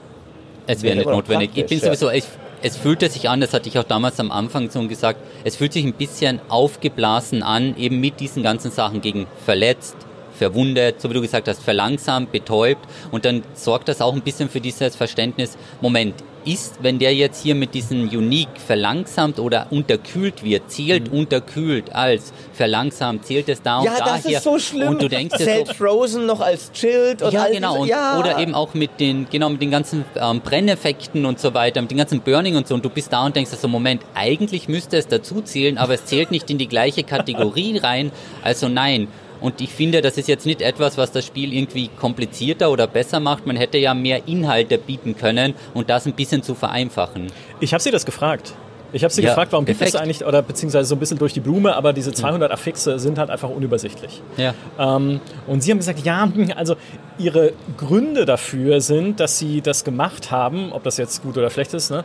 [0.67, 1.51] Es Wäre wäre nicht notwendig.
[1.55, 2.25] Ich bin sowieso, ich,
[2.61, 5.71] es fühlte sich an, das hatte ich auch damals am Anfang so gesagt, es fühlt
[5.71, 9.95] sich ein bisschen aufgeblasen an, eben mit diesen ganzen Sachen gegen verletzt,
[10.39, 14.49] verwundet, so wie du gesagt hast, verlangsamt, betäubt und dann sorgt das auch ein bisschen
[14.49, 16.15] für dieses Verständnis, Moment,
[16.45, 22.33] ist, wenn der jetzt hier mit diesem Unique verlangsamt oder unterkühlt wird, zählt unterkühlt als
[22.53, 24.15] verlangsamt, zählt es da und ja, daher.
[24.15, 24.89] das ist so schlimm.
[24.89, 27.73] Und du denkst Zählt so, Frozen noch als chilled und ja, genau.
[27.73, 28.19] diese, Und, ja.
[28.19, 31.91] Oder eben auch mit den, genau, mit den ganzen ähm, Brenneffekten und so weiter, mit
[31.91, 32.75] den ganzen Burning und so.
[32.75, 36.05] Und du bist da und denkst, so Moment, eigentlich müsste es dazu zählen, aber es
[36.05, 38.11] zählt nicht in die gleiche Kategorie rein.
[38.43, 39.07] Also nein.
[39.41, 43.19] Und ich finde, das ist jetzt nicht etwas, was das Spiel irgendwie komplizierter oder besser
[43.19, 43.45] macht.
[43.47, 47.27] Man hätte ja mehr Inhalte bieten können und das ein bisschen zu vereinfachen.
[47.59, 48.53] Ich habe sie das gefragt.
[48.91, 50.01] Ich habe sie Ja, gefragt, warum gibt es perfekt.
[50.03, 53.29] eigentlich, oder beziehungsweise so ein bisschen durch die Blume, aber diese 200 Affixe sind halt
[53.29, 54.23] einfach unübersichtlich.
[54.35, 54.55] Ja.
[54.79, 56.75] Ähm, und sie haben gesagt, ja, hm, also
[57.19, 61.75] ihre Gründe dafür sind, dass sie das gemacht haben, ob das jetzt gut oder schlecht
[61.75, 62.03] ist, ne?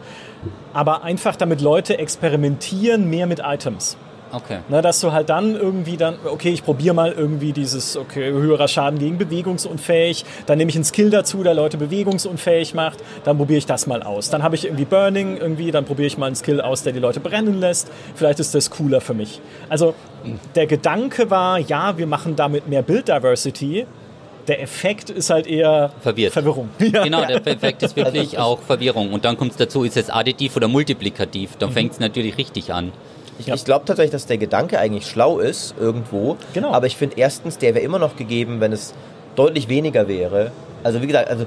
[0.74, 3.96] aber einfach damit Leute experimentieren mehr mit Items.
[4.34, 4.58] Okay.
[4.68, 8.68] Ne, dass du halt dann irgendwie dann, okay, ich probiere mal irgendwie dieses, okay, höherer
[8.68, 13.58] Schaden gegen bewegungsunfähig, dann nehme ich einen Skill dazu, der Leute bewegungsunfähig macht, dann probiere
[13.58, 14.30] ich das mal aus.
[14.30, 16.98] Dann habe ich irgendwie Burning irgendwie, dann probiere ich mal einen Skill aus, der die
[16.98, 17.90] Leute brennen lässt.
[18.14, 19.40] Vielleicht ist das cooler für mich.
[19.68, 19.94] Also
[20.54, 23.86] der Gedanke war, ja, wir machen damit mehr Build Diversity.
[24.48, 26.32] Der Effekt ist halt eher Verwirrt.
[26.32, 26.68] Verwirrung.
[26.78, 27.04] Ja.
[27.04, 29.12] Genau, der Effekt ist wirklich auch Verwirrung.
[29.12, 31.56] Und dann kommt es dazu, ist es additiv oder multiplikativ.
[31.58, 32.92] Dann fängt es natürlich richtig an.
[33.38, 33.54] Ich, Ja.
[33.54, 36.36] ich glaube tatsächlich, dass der Gedanke eigentlich schlau ist, irgendwo.
[36.52, 36.72] Genau.
[36.72, 38.94] Aber ich finde erstens, der wäre immer noch gegeben, wenn es
[39.36, 40.52] deutlich weniger wäre.
[40.82, 41.46] Also wie gesagt, also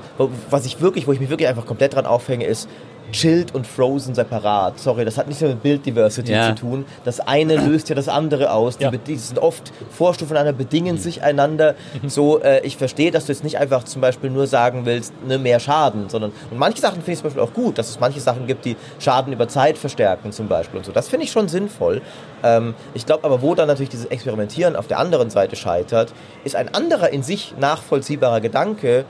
[0.49, 2.67] was ich wirklich, wo ich mich wirklich einfach komplett dran aufhänge, ist,
[3.11, 4.79] Chilled und Frozen separat.
[4.79, 6.49] Sorry, das hat nichts mit Bilddiversity Ja.
[6.49, 6.85] zu tun.
[7.05, 8.77] Das eine löst ja das andere aus.
[8.77, 8.91] Die, Ja.
[8.91, 11.75] die sind oft Vorstufen einander, bedingen sich einander.
[12.07, 15.37] So, äh, ich verstehe, dass du jetzt nicht einfach zum Beispiel nur sagen willst, ne,
[15.37, 18.19] mehr Schaden, sondern und manche Sachen finde ich zum Beispiel auch gut, dass es manche
[18.19, 20.91] Sachen gibt, die Schaden über Zeit verstärken zum Beispiel und so.
[20.91, 22.01] Das finde ich schon sinnvoll.
[22.43, 26.55] Ähm, ich glaube aber, wo dann natürlich dieses Experimentieren auf der anderen Seite scheitert, ist
[26.55, 29.05] ein anderer in sich nachvollziehbarer Gedanke,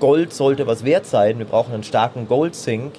[0.00, 2.94] Gold sollte was wert sein, wir brauchen einen starken Gold Sync.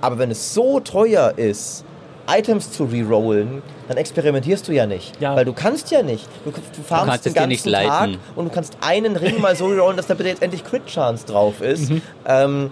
[0.00, 1.84] Aber wenn es so teuer ist,
[2.28, 5.20] Items zu rerollen, dann experimentierst du ja nicht.
[5.20, 5.34] Ja.
[5.34, 6.28] Weil du kannst ja nicht.
[6.44, 9.66] Du, du farmst kannst den ganzen nicht Tag und du kannst einen Ring mal so
[9.66, 11.90] rerollen, dass da bitte jetzt endlich Crit-Chance drauf ist.
[12.26, 12.70] Ähm,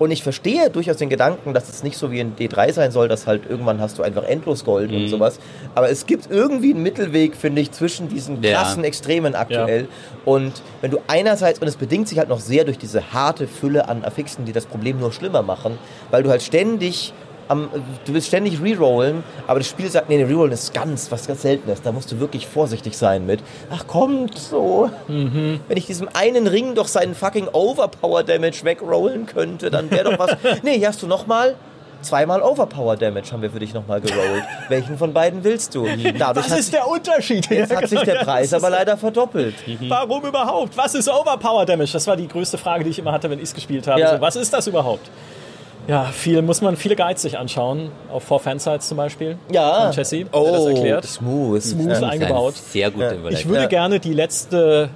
[0.00, 3.06] und ich verstehe durchaus den Gedanken, dass es nicht so wie in D3 sein soll,
[3.06, 5.38] dass halt irgendwann hast du einfach endlos Gold und sowas.
[5.74, 8.54] Aber es gibt irgendwie einen Mittelweg, finde ich, zwischen diesen Ja.
[8.54, 9.88] krassen Extremen aktuell.
[10.24, 13.90] Und wenn du einerseits, und es bedingt sich halt noch sehr durch diese harte Fülle
[13.90, 15.78] an Affixen, die das Problem nur schlimmer machen,
[16.10, 17.12] weil du halt ständig
[17.50, 17.68] am,
[18.06, 21.42] du willst ständig rerollen, aber das Spiel sagt, nee, nee, rerollen ist ganz, was ganz
[21.42, 21.82] Seltenes.
[21.82, 23.40] Da musst du wirklich vorsichtig sein mit.
[23.70, 24.88] Ach, kommt so.
[25.08, 30.18] Wenn ich diesem einen Ring doch seinen fucking Overpower Damage wegrollen könnte, dann wäre doch
[30.18, 30.30] was.
[30.62, 31.56] Nee, hier hast du nochmal.
[32.02, 34.44] Zweimal Overpower Damage haben wir für dich nochmal gerollt.
[34.68, 35.86] Welchen von beiden willst du?
[36.18, 37.46] Dadurch Was ist der Unterschied?
[37.50, 39.54] jetzt hat sich der Preis aber leider verdoppelt.
[39.88, 40.76] Warum überhaupt?
[40.76, 41.92] Was ist Overpower Damage?
[41.92, 44.00] Das war die größte Frage, die ich immer hatte, wenn ich es gespielt habe.
[44.00, 44.14] Ja.
[44.14, 45.10] So, was ist das überhaupt?
[45.90, 49.36] Ja, viel muss man viele Guides sich anschauen, auf Four Fansites zum Beispiel.
[49.52, 49.86] Ja.
[49.86, 51.04] Von Jesse, der oh, das erklärt.
[51.04, 51.62] smooth.
[51.62, 51.96] Smooth Ja.
[51.96, 52.54] ein- eingebaut.
[52.54, 53.28] Sehr gute Ja.
[53.30, 53.66] Ich würde Ja.
[53.68, 54.90] gerne die letzte.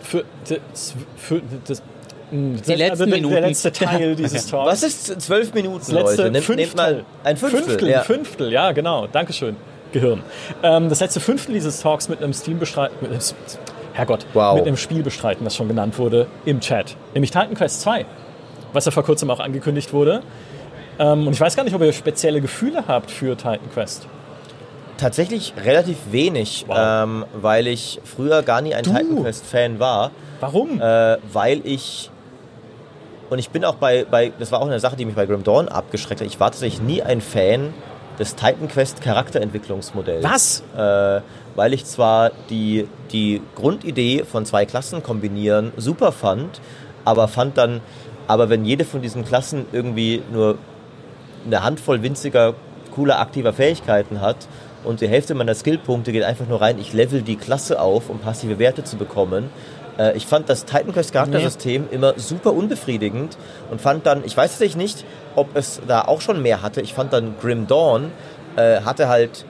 [0.00, 1.82] Für, das, für, das,
[2.30, 3.34] mh, Die letzten der, Minuten.
[3.34, 4.72] Der letzte Teil dieses Talks.
[4.72, 6.30] Was ist zwölf Minuten, Das letzte Leute?
[6.30, 6.56] Nehmt, Fünftel.
[6.66, 7.62] nehmt mal ein Fünftel.
[7.64, 8.00] Fünftel, ja.
[8.00, 9.06] Fünftel, ja, genau.
[9.06, 9.56] Dankeschön,
[9.92, 10.22] Gehirn.
[10.62, 13.20] Ähm, das letzte Fünftel dieses Talks mit einem Steam bestreiten, mit einem,
[13.92, 14.54] Herrgott, Wow.
[14.56, 16.96] mit einem Spiel bestreiten, das schon genannt wurde, im Chat.
[17.12, 18.06] Nämlich Titan Quest 2,
[18.72, 20.22] was ja vor kurzem auch angekündigt wurde.
[20.98, 24.06] Ähm, und ich weiß gar nicht, ob ihr spezielle Gefühle habt für Titan Quest.
[24.96, 26.76] Tatsächlich relativ wenig, Wow.
[26.78, 28.90] ähm, weil ich früher gar nie ein Du?
[28.92, 30.10] Titan Quest Fan war.
[30.40, 30.80] Warum?
[30.80, 32.10] äh, weil ich
[33.30, 35.44] und ich bin auch bei, bei, das war auch eine Sache, die mich bei Grim
[35.44, 36.26] Dawn abgeschreckt hat.
[36.26, 37.74] Ich war tatsächlich nie ein Fan
[38.18, 40.24] des Titan Quest Charakterentwicklungsmodells.
[40.24, 40.62] Was?
[40.74, 41.20] Äh,
[41.54, 46.60] weil ich zwar die, die Grundidee von zwei Klassen kombinieren super fand,
[47.04, 47.80] aber fand dann,
[48.28, 50.58] aber wenn jede von diesen Klassen irgendwie nur
[51.46, 52.54] eine Handvoll winziger,
[52.94, 54.36] cooler, aktiver Fähigkeiten hat
[54.84, 58.18] und die Hälfte meiner Skillpunkte geht einfach nur rein, ich level die Klasse auf, um
[58.20, 59.50] passive Werte zu bekommen.
[59.98, 63.36] Äh, Ich fand das Titan Quest Charaktersystem immer super unbefriedigend
[63.70, 65.04] und fand dann, ich weiß tatsächlich nicht,
[65.34, 68.12] ob es da auch schon mehr hatte, ich fand dann Grim Dawn
[68.56, 69.44] äh, hatte halt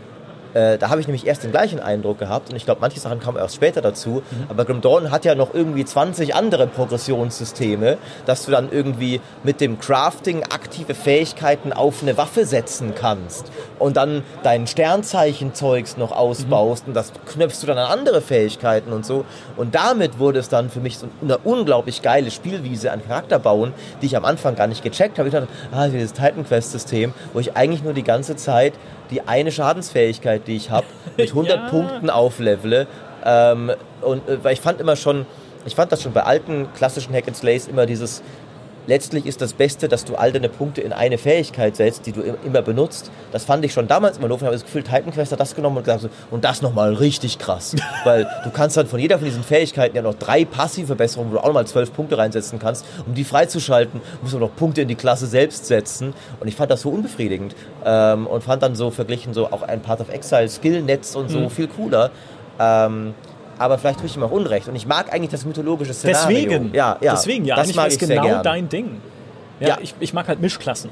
[0.54, 3.20] äh, da habe ich nämlich erst den gleichen Eindruck gehabt und ich glaube, manche Sachen
[3.20, 4.22] kamen erst später dazu.
[4.48, 9.60] Aber Grim Dawn hat ja noch irgendwie 20 andere Progressionssysteme, dass du dann irgendwie mit
[9.60, 16.86] dem Crafting aktive Fähigkeiten auf eine Waffe setzen kannst und dann dein Sternzeichen-Zeugs noch ausbaust
[16.86, 19.24] und das knöpfst du dann an andere Fähigkeiten und so.
[19.56, 23.72] Und damit wurde es dann für mich so eine unglaublich geile Spielwiese an Charakter bauen,
[24.00, 25.28] die ich am Anfang gar nicht gecheckt habe.
[25.28, 28.74] Ich dachte, ah, dieses Titan Quest-System, wo ich eigentlich nur die ganze Zeit
[29.10, 30.86] die eine Schadensfähigkeit, die ich habe,
[31.16, 31.68] mit 100 Ja.
[31.68, 32.86] Punkten auflevele.
[33.24, 35.26] Ähm, und äh, weil ich fand immer schon,
[35.66, 38.22] ich fand das schon bei alten klassischen Hack and Slays immer dieses,
[38.88, 42.22] letztlich ist das Beste, dass du all deine Punkte in eine Fähigkeit setzt, die du
[42.22, 43.10] im- immer benutzt.
[43.30, 44.40] Das fand ich schon damals immer doof.
[44.40, 46.94] Ich habe das Gefühl, Titan Quest hat das genommen und gesagt, so, und das nochmal
[46.94, 47.76] richtig krass.
[48.04, 51.36] Weil du kannst dann von jeder von diesen Fähigkeiten ja noch drei passive Verbesserungen, wo
[51.36, 52.84] du auch nochmal zwölf Punkte reinsetzen kannst.
[53.06, 56.14] Um die freizuschalten, musst du noch Punkte in die Klasse selbst setzen.
[56.40, 57.54] Und ich fand das so unbefriedigend.
[57.84, 61.48] Ähm, und fand dann so verglichen so auch ein Path of Exile, Skillnetz und so
[61.50, 62.10] viel cooler.
[62.58, 63.14] Ähm,
[63.58, 64.68] aber vielleicht tue ich ihm auch Unrecht.
[64.68, 66.28] Und ich mag eigentlich das mythologische Szenario.
[66.28, 68.42] Deswegen, ja, ja, deswegen, ja, das mag sehr genau gern.
[68.42, 69.00] dein Ding.
[69.60, 69.78] Ja, Ja.
[69.80, 70.90] Ich, ich mag halt Mischklassen.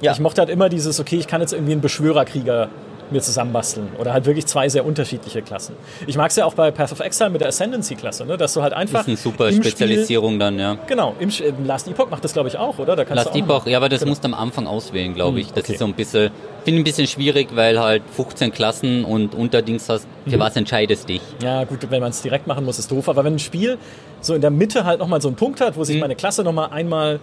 [0.00, 0.12] Ja.
[0.12, 2.68] Ich mochte halt immer dieses, okay, ich kann jetzt irgendwie einen Beschwörerkrieger
[3.12, 5.74] mir zusammenbasteln oder halt wirklich zwei sehr unterschiedliche Klassen.
[6.06, 8.36] Ich mag es ja auch bei Path of Exile mit der Ascendancy-Klasse, ne?
[8.36, 10.72] dass du halt einfach Das ist eine super Spezialisierung dann, ja.
[10.74, 12.96] Spiel, genau, im, im Last Epoch macht das glaube ich auch, oder?
[12.96, 14.10] Da kannst Last du auch Epoch, ja, aber das Genau.
[14.10, 15.48] musst du am Anfang auswählen, glaube ich.
[15.52, 15.72] Das okay.
[15.72, 16.30] ist so ein bisschen,
[16.64, 20.40] finde ich ein bisschen schwierig, weil halt 15 Klassen und Unterdings hast, für Mhm.
[20.40, 21.20] was entscheidest dich?
[21.42, 23.08] Ja, gut, wenn man es direkt machen muss, ist doof.
[23.08, 23.78] Aber wenn ein Spiel
[24.20, 26.70] so in der Mitte halt nochmal so einen Punkt hat, wo sich meine Klasse nochmal
[26.70, 27.20] einmal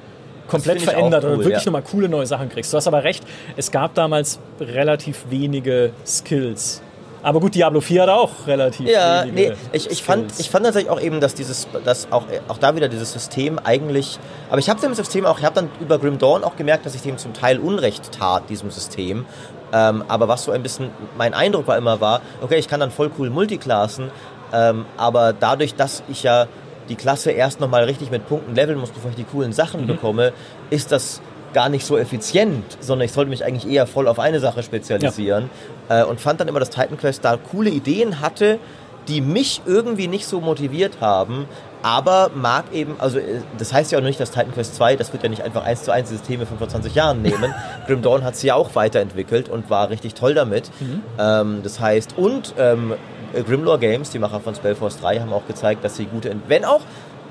[0.48, 1.72] komplett verändert cool, oder wirklich ja.
[1.72, 2.74] nochmal coole neue Sachen kriegst.
[2.74, 3.24] Du hast aber recht,
[3.56, 6.82] es gab damals relativ wenige Skills.
[7.24, 10.66] Aber gut, Diablo 4 hat auch relativ Ja, wenige nee, ich, ich, fand, ich fand
[10.66, 14.20] tatsächlich auch eben, dass dieses, dass auch, auch da wieder dieses System eigentlich,
[14.50, 16.96] aber ich habe dem System auch, ich habe dann über Grim Dawn auch gemerkt, dass
[16.96, 19.26] ich dem zum Teil Unrecht tat, diesem System.
[19.74, 22.92] Ähm, aber was so ein bisschen mein Eindruck war immer war, okay, ich kann dann
[22.92, 24.12] voll cool multiclassen,
[24.54, 26.48] ähm, aber dadurch, dass ich ja
[26.90, 29.88] die Klasse erst nochmal richtig mit Punkten leveln muss, bevor ich die coolen Sachen Mhm.
[29.88, 30.34] bekomme,
[30.70, 31.22] ist das
[31.54, 35.50] gar nicht so effizient, sondern ich sollte mich eigentlich eher voll auf eine Sache spezialisieren.
[35.90, 38.60] Äh, und fand dann immer, dass Titan Quest da coole Ideen hatte,
[39.08, 41.46] die mich irgendwie nicht so motiviert haben,
[41.82, 45.14] aber mag eben, also äh, das heißt ja auch nicht, dass Titan Quest 2, das
[45.14, 47.56] wird ja nicht einfach eins zu eins Systeme von vor 20 Jahren nehmen.
[47.88, 50.70] Grim Dawn hat sie ja auch weiterentwickelt und war richtig toll damit.
[51.18, 52.94] Ähm, das heißt, und ähm,
[53.34, 56.82] Grimlore Games, die Macher von Spellforce 3, haben auch gezeigt, dass sie gute, wenn auch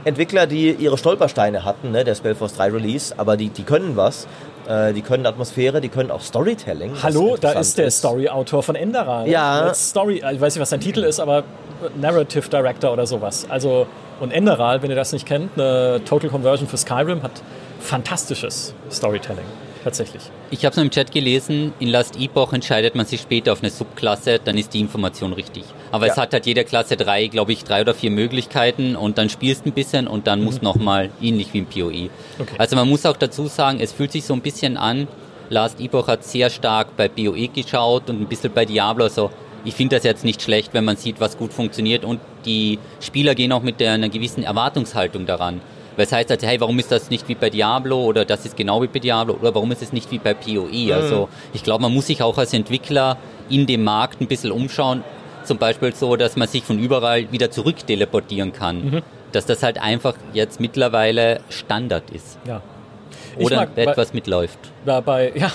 [0.04, 4.28] Entwickler, die ihre Stolpersteine hatten, ne, der Spellforce 3 Release, aber die, die können was.
[4.68, 6.92] Äh, die können Atmosphäre, die können auch Storytelling.
[7.02, 9.28] Hallo, da ist der Story-Autor von Enderal.
[9.28, 9.66] Ja.
[9.66, 11.42] Jetzt Story, ich weiß nicht, was sein Titel ist, aber
[12.00, 13.46] Narrative Director oder sowas.
[13.48, 13.86] Also,
[14.20, 17.32] und Enderal, wenn ihr das nicht kennt, eine Total Conversion für Skyrim, hat
[17.80, 19.44] fantastisches Storytelling.
[19.86, 20.22] Tatsächlich.
[20.50, 23.70] Ich habe es im Chat gelesen, in Last Epoch entscheidet man sich später auf eine
[23.70, 25.62] Subklasse, dann ist die Information richtig.
[25.92, 26.22] Aber es Ja.
[26.22, 29.70] hat halt jede Klasse drei, glaube ich, drei oder vier Möglichkeiten und dann spielst ein
[29.70, 32.10] bisschen und dann musst nochmal ähnlich wie im PoE.
[32.40, 32.56] Okay.
[32.58, 35.06] Also man muss auch dazu sagen, es fühlt sich so ein bisschen an,
[35.50, 39.30] Last Epoch hat sehr stark bei BOE geschaut und ein bisschen bei Diablo, also
[39.64, 43.36] ich finde das jetzt nicht schlecht, wenn man sieht, was gut funktioniert und die Spieler
[43.36, 45.60] gehen auch mit einer gewissen Erwartungshaltung daran.
[45.96, 48.56] Weil es heißt also, hey, warum ist das nicht wie bei Diablo oder das ist
[48.56, 50.94] genau wie bei Diablo oder warum ist es nicht wie bei PoE?
[50.94, 53.16] Also ich glaube, man muss sich auch als Entwickler
[53.48, 55.02] in dem Markt ein bisschen umschauen.
[55.44, 59.02] Zum Beispiel so, dass man sich von überall wieder zurück teleportieren kann.
[59.32, 62.38] Dass das halt einfach jetzt mittlerweile Standard ist.
[62.46, 62.60] Ja.
[63.38, 64.58] Ich Oder mag bei- etwas mitläuft.
[64.84, 65.50] Da bei, ja,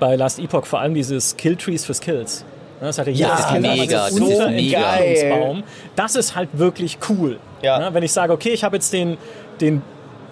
[0.00, 2.44] bei Last Epoch vor allem diese Skilltrees für Skills.
[2.80, 4.94] Ne, Das hat ja das ist Skill, mega, das ist dieser mega.
[4.96, 5.62] Entwicklungsbaum,
[5.96, 7.38] Das ist halt wirklich cool.
[7.62, 7.78] Ja.
[7.80, 9.18] Ne, Wenn ich sage, okay, ich habe jetzt den,
[9.60, 9.82] den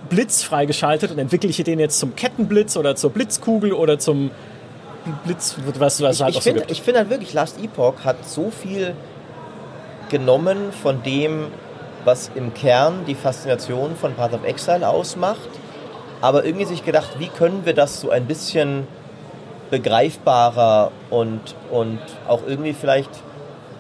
[0.09, 4.31] Blitz freigeschaltet und entwickle ich den jetzt zum Kettenblitz oder zur Blitzkugel oder zum
[5.25, 6.73] Blitz, was, was es ich, halt ich auch so finde gibt.
[6.73, 8.95] ich finde halt wirklich, Last Epoch hat so viel
[10.09, 11.47] genommen von dem,
[12.05, 15.49] was im Kern die Faszination von Path of Exile ausmacht,
[16.21, 18.87] aber irgendwie sich gedacht, wie können wir das so ein bisschen
[19.71, 21.99] begreifbarer und, und
[22.29, 23.11] auch irgendwie vielleicht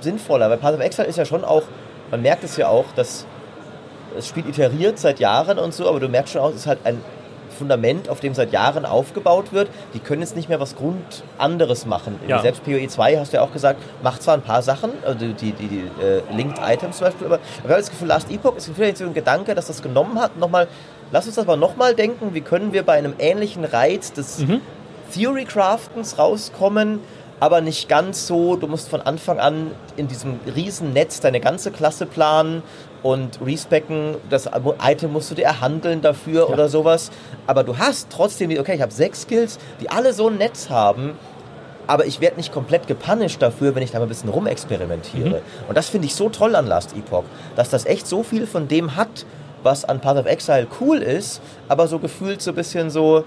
[0.00, 1.62] sinnvoller, weil Path of Exile ist ja schon auch,
[2.10, 3.26] man merkt es ja auch, dass
[4.16, 6.80] das Spiel iteriert seit Jahren und so, aber du merkst schon auch, es ist halt
[6.84, 7.00] ein
[7.56, 9.68] Fundament, auf dem seit Jahren aufgebaut wird.
[9.94, 12.20] Die können jetzt nicht mehr was Grund anderes machen.
[12.28, 12.40] Ja.
[12.40, 15.52] Selbst PoE 2 hast du ja auch gesagt, macht zwar ein paar Sachen, also die,
[15.52, 18.70] die, die äh, Linked Items zum Beispiel, aber ich habe das Gefühl, Last Epoch ist
[18.74, 20.36] vielleicht so ein Gedanke, dass das genommen hat.
[20.38, 20.68] Nochmal,
[21.12, 24.44] lass uns das mal nochmal denken, wie können wir bei einem ähnlichen Reiz des
[25.14, 27.00] Theory Craftens rauskommen,
[27.40, 28.56] aber nicht ganz so.
[28.56, 32.62] Du musst von Anfang an in diesem riesen Netz deine ganze Klasse planen
[33.06, 34.16] und respecken.
[34.30, 34.48] Das
[34.82, 37.10] Item musst du dir erhandeln dafür oder sowas.
[37.46, 40.68] Aber du hast trotzdem, die- okay, ich habe sechs Skills, die alle so ein Netz
[40.70, 41.12] haben.
[41.88, 45.40] Aber ich werde nicht komplett gepunished dafür, wenn ich da mal ein bisschen rumexperimentiere.
[45.68, 47.22] Und das finde ich so toll an Last Epoch,
[47.54, 49.24] dass das echt so viel von dem hat,
[49.62, 53.22] was an Path of Exile cool ist, aber so gefühlt so ein bisschen so,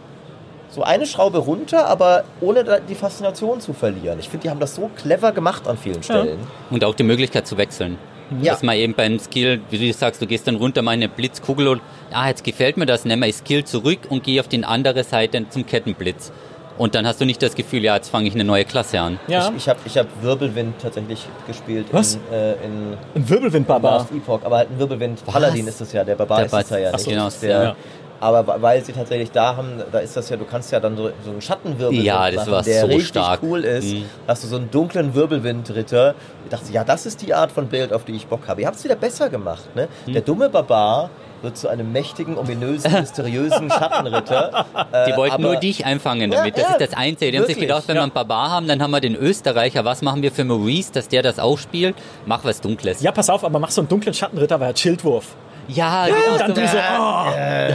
[0.71, 4.19] so eine Schraube runter, aber ohne die Faszination zu verlieren.
[4.19, 6.39] Ich finde, die haben das so clever gemacht an vielen Stellen.
[6.69, 7.97] Und auch die Möglichkeit zu wechseln.
[8.41, 8.53] Ja.
[8.53, 11.09] Dass man eben beim Skill, wie du sagst, du gehst dann runter mal in eine
[11.09, 14.63] Blitzkugel und, ah, jetzt gefällt mir das, nehme ich Skill zurück und gehe auf die
[14.63, 16.31] andere Seite zum Kettenblitz.
[16.77, 19.19] Und dann hast du nicht das Gefühl, ja, jetzt fange ich eine neue Klasse an.
[19.27, 22.15] Ja, Ich, ich habe ich hab Wirbelwind tatsächlich gespielt Was?
[22.15, 24.07] in, äh, in ein Wirbelwindbarbar.
[24.15, 25.25] Epoch, aber halt ein Wirbelwind.
[25.25, 27.75] Paladin ist das ja, der Barbar Der ist das ja, ja so, genau, der, ja.
[28.21, 31.09] Aber weil sie tatsächlich da haben, da ist das ja, du kannst ja dann so,
[31.23, 33.39] so einen Schattenwirbelwind Ja, das machen, war der so richtig stark.
[33.43, 33.93] cool ist.
[33.93, 34.05] Mhm.
[34.27, 36.15] Hast du so einen dunklen Wirbelwindritter.
[36.45, 38.61] Ich dachte, ja, das ist die Art von Bild, auf die ich Bock habe.
[38.61, 39.63] Ihr habt es wieder besser gemacht.
[39.75, 39.87] Ne?
[40.05, 40.13] Mhm.
[40.13, 41.09] Der dumme Barbar
[41.41, 44.65] wird zu einem mächtigen, ominösen, mysteriösen Schattenritter.
[45.07, 46.55] Die Äh, wollten aber- nur dich einfangen Ja, damit.
[46.57, 47.31] Das ja, ist das Einzige.
[47.31, 48.01] Die haben sich wirklich, gedacht, wenn ja.
[48.01, 49.85] wir einen Barbar haben, dann haben wir den Österreicher.
[49.85, 51.95] Was machen wir für Maurice, dass der das auch spielt?
[52.25, 53.01] Mach was Dunkles.
[53.01, 55.35] Ja, pass auf, aber mach so einen dunklen Schattenritter, weil er Schildwurf.
[55.69, 56.77] Ja, Und dann genau du so,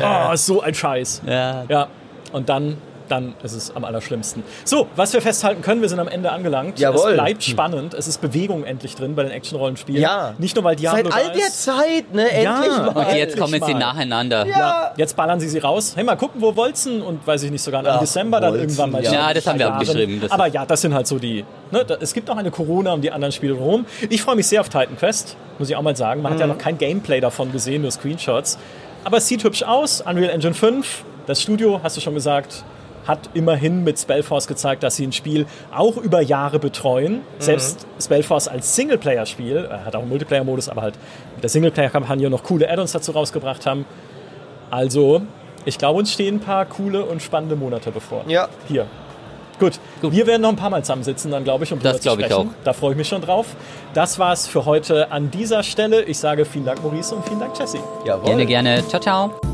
[0.03, 1.23] oh, oh, so ein Scheiß.
[1.27, 1.65] Ja.
[1.69, 1.87] Ja,
[2.33, 2.77] und dann,
[3.09, 4.43] dann ist es am allerschlimmsten.
[4.65, 6.79] So, was wir festhalten können, wir sind am Ende angelangt.
[6.79, 7.11] Jawohl.
[7.11, 7.93] Es bleibt spannend.
[7.95, 10.01] Es ist Bewegung endlich drin bei den Action-Rollenspielen.
[10.01, 10.35] Ja.
[10.39, 11.65] Nicht nur, weil Diablo Seit all der ist.
[11.65, 12.27] Zeit, ne?
[12.43, 12.63] Ja.
[12.63, 13.07] Endlich mal.
[13.07, 14.47] Und jetzt kommen sie nacheinander.
[14.47, 15.93] Ja, jetzt ballern sie sie raus.
[15.95, 18.91] Hey, mal gucken, wo Wolzen und weiß ich nicht, sogar im Dezember dann Wolzen, irgendwann
[18.91, 19.05] mal.
[19.05, 19.13] ja.
[19.13, 20.23] Ja, das haben wir abgeschrieben.
[20.31, 21.45] Aber ja, das sind halt so die.
[21.71, 23.85] Ne, es gibt auch eine Corona und die anderen Spiele rum.
[24.09, 26.23] Ich freue mich sehr auf Titan Quest, muss ich auch mal sagen.
[26.23, 28.59] Man hat ja noch kein Gameplay davon gesehen, nur Screenshots.
[29.05, 30.01] Aber es sieht hübsch aus.
[30.01, 32.65] Unreal Engine 5, das Studio, hast du schon gesagt,
[33.07, 37.21] hat immerhin mit Spellforce gezeigt, dass sie ein Spiel auch über Jahre betreuen.
[37.39, 40.95] Selbst Spellforce als Singleplayer-Spiel, er hat auch einen Multiplayer-Modus, aber halt
[41.35, 43.85] mit der Singleplayer-Kampagne noch coole Add-ons dazu rausgebracht haben.
[44.71, 45.21] Also,
[45.67, 48.25] ich glaube, uns stehen ein paar coole und spannende Monate bevor.
[48.27, 48.49] Ja.
[48.69, 48.87] Hier.
[49.61, 49.79] Gut.
[50.03, 52.49] Wir werden noch ein paar Mal zusammensitzen, dann glaube ich, um Das glaube ich sprechen.
[52.51, 52.55] auch.
[52.65, 53.47] Da freue ich mich schon drauf.
[53.95, 56.03] Das war's für heute an dieser Stelle.
[56.03, 57.79] Ich sage vielen Dank, Maurice, und vielen Dank, Jesse.
[58.05, 58.27] Jawohl.
[58.27, 58.89] Gerne, gerne.
[58.89, 59.54] Ciao, ciao.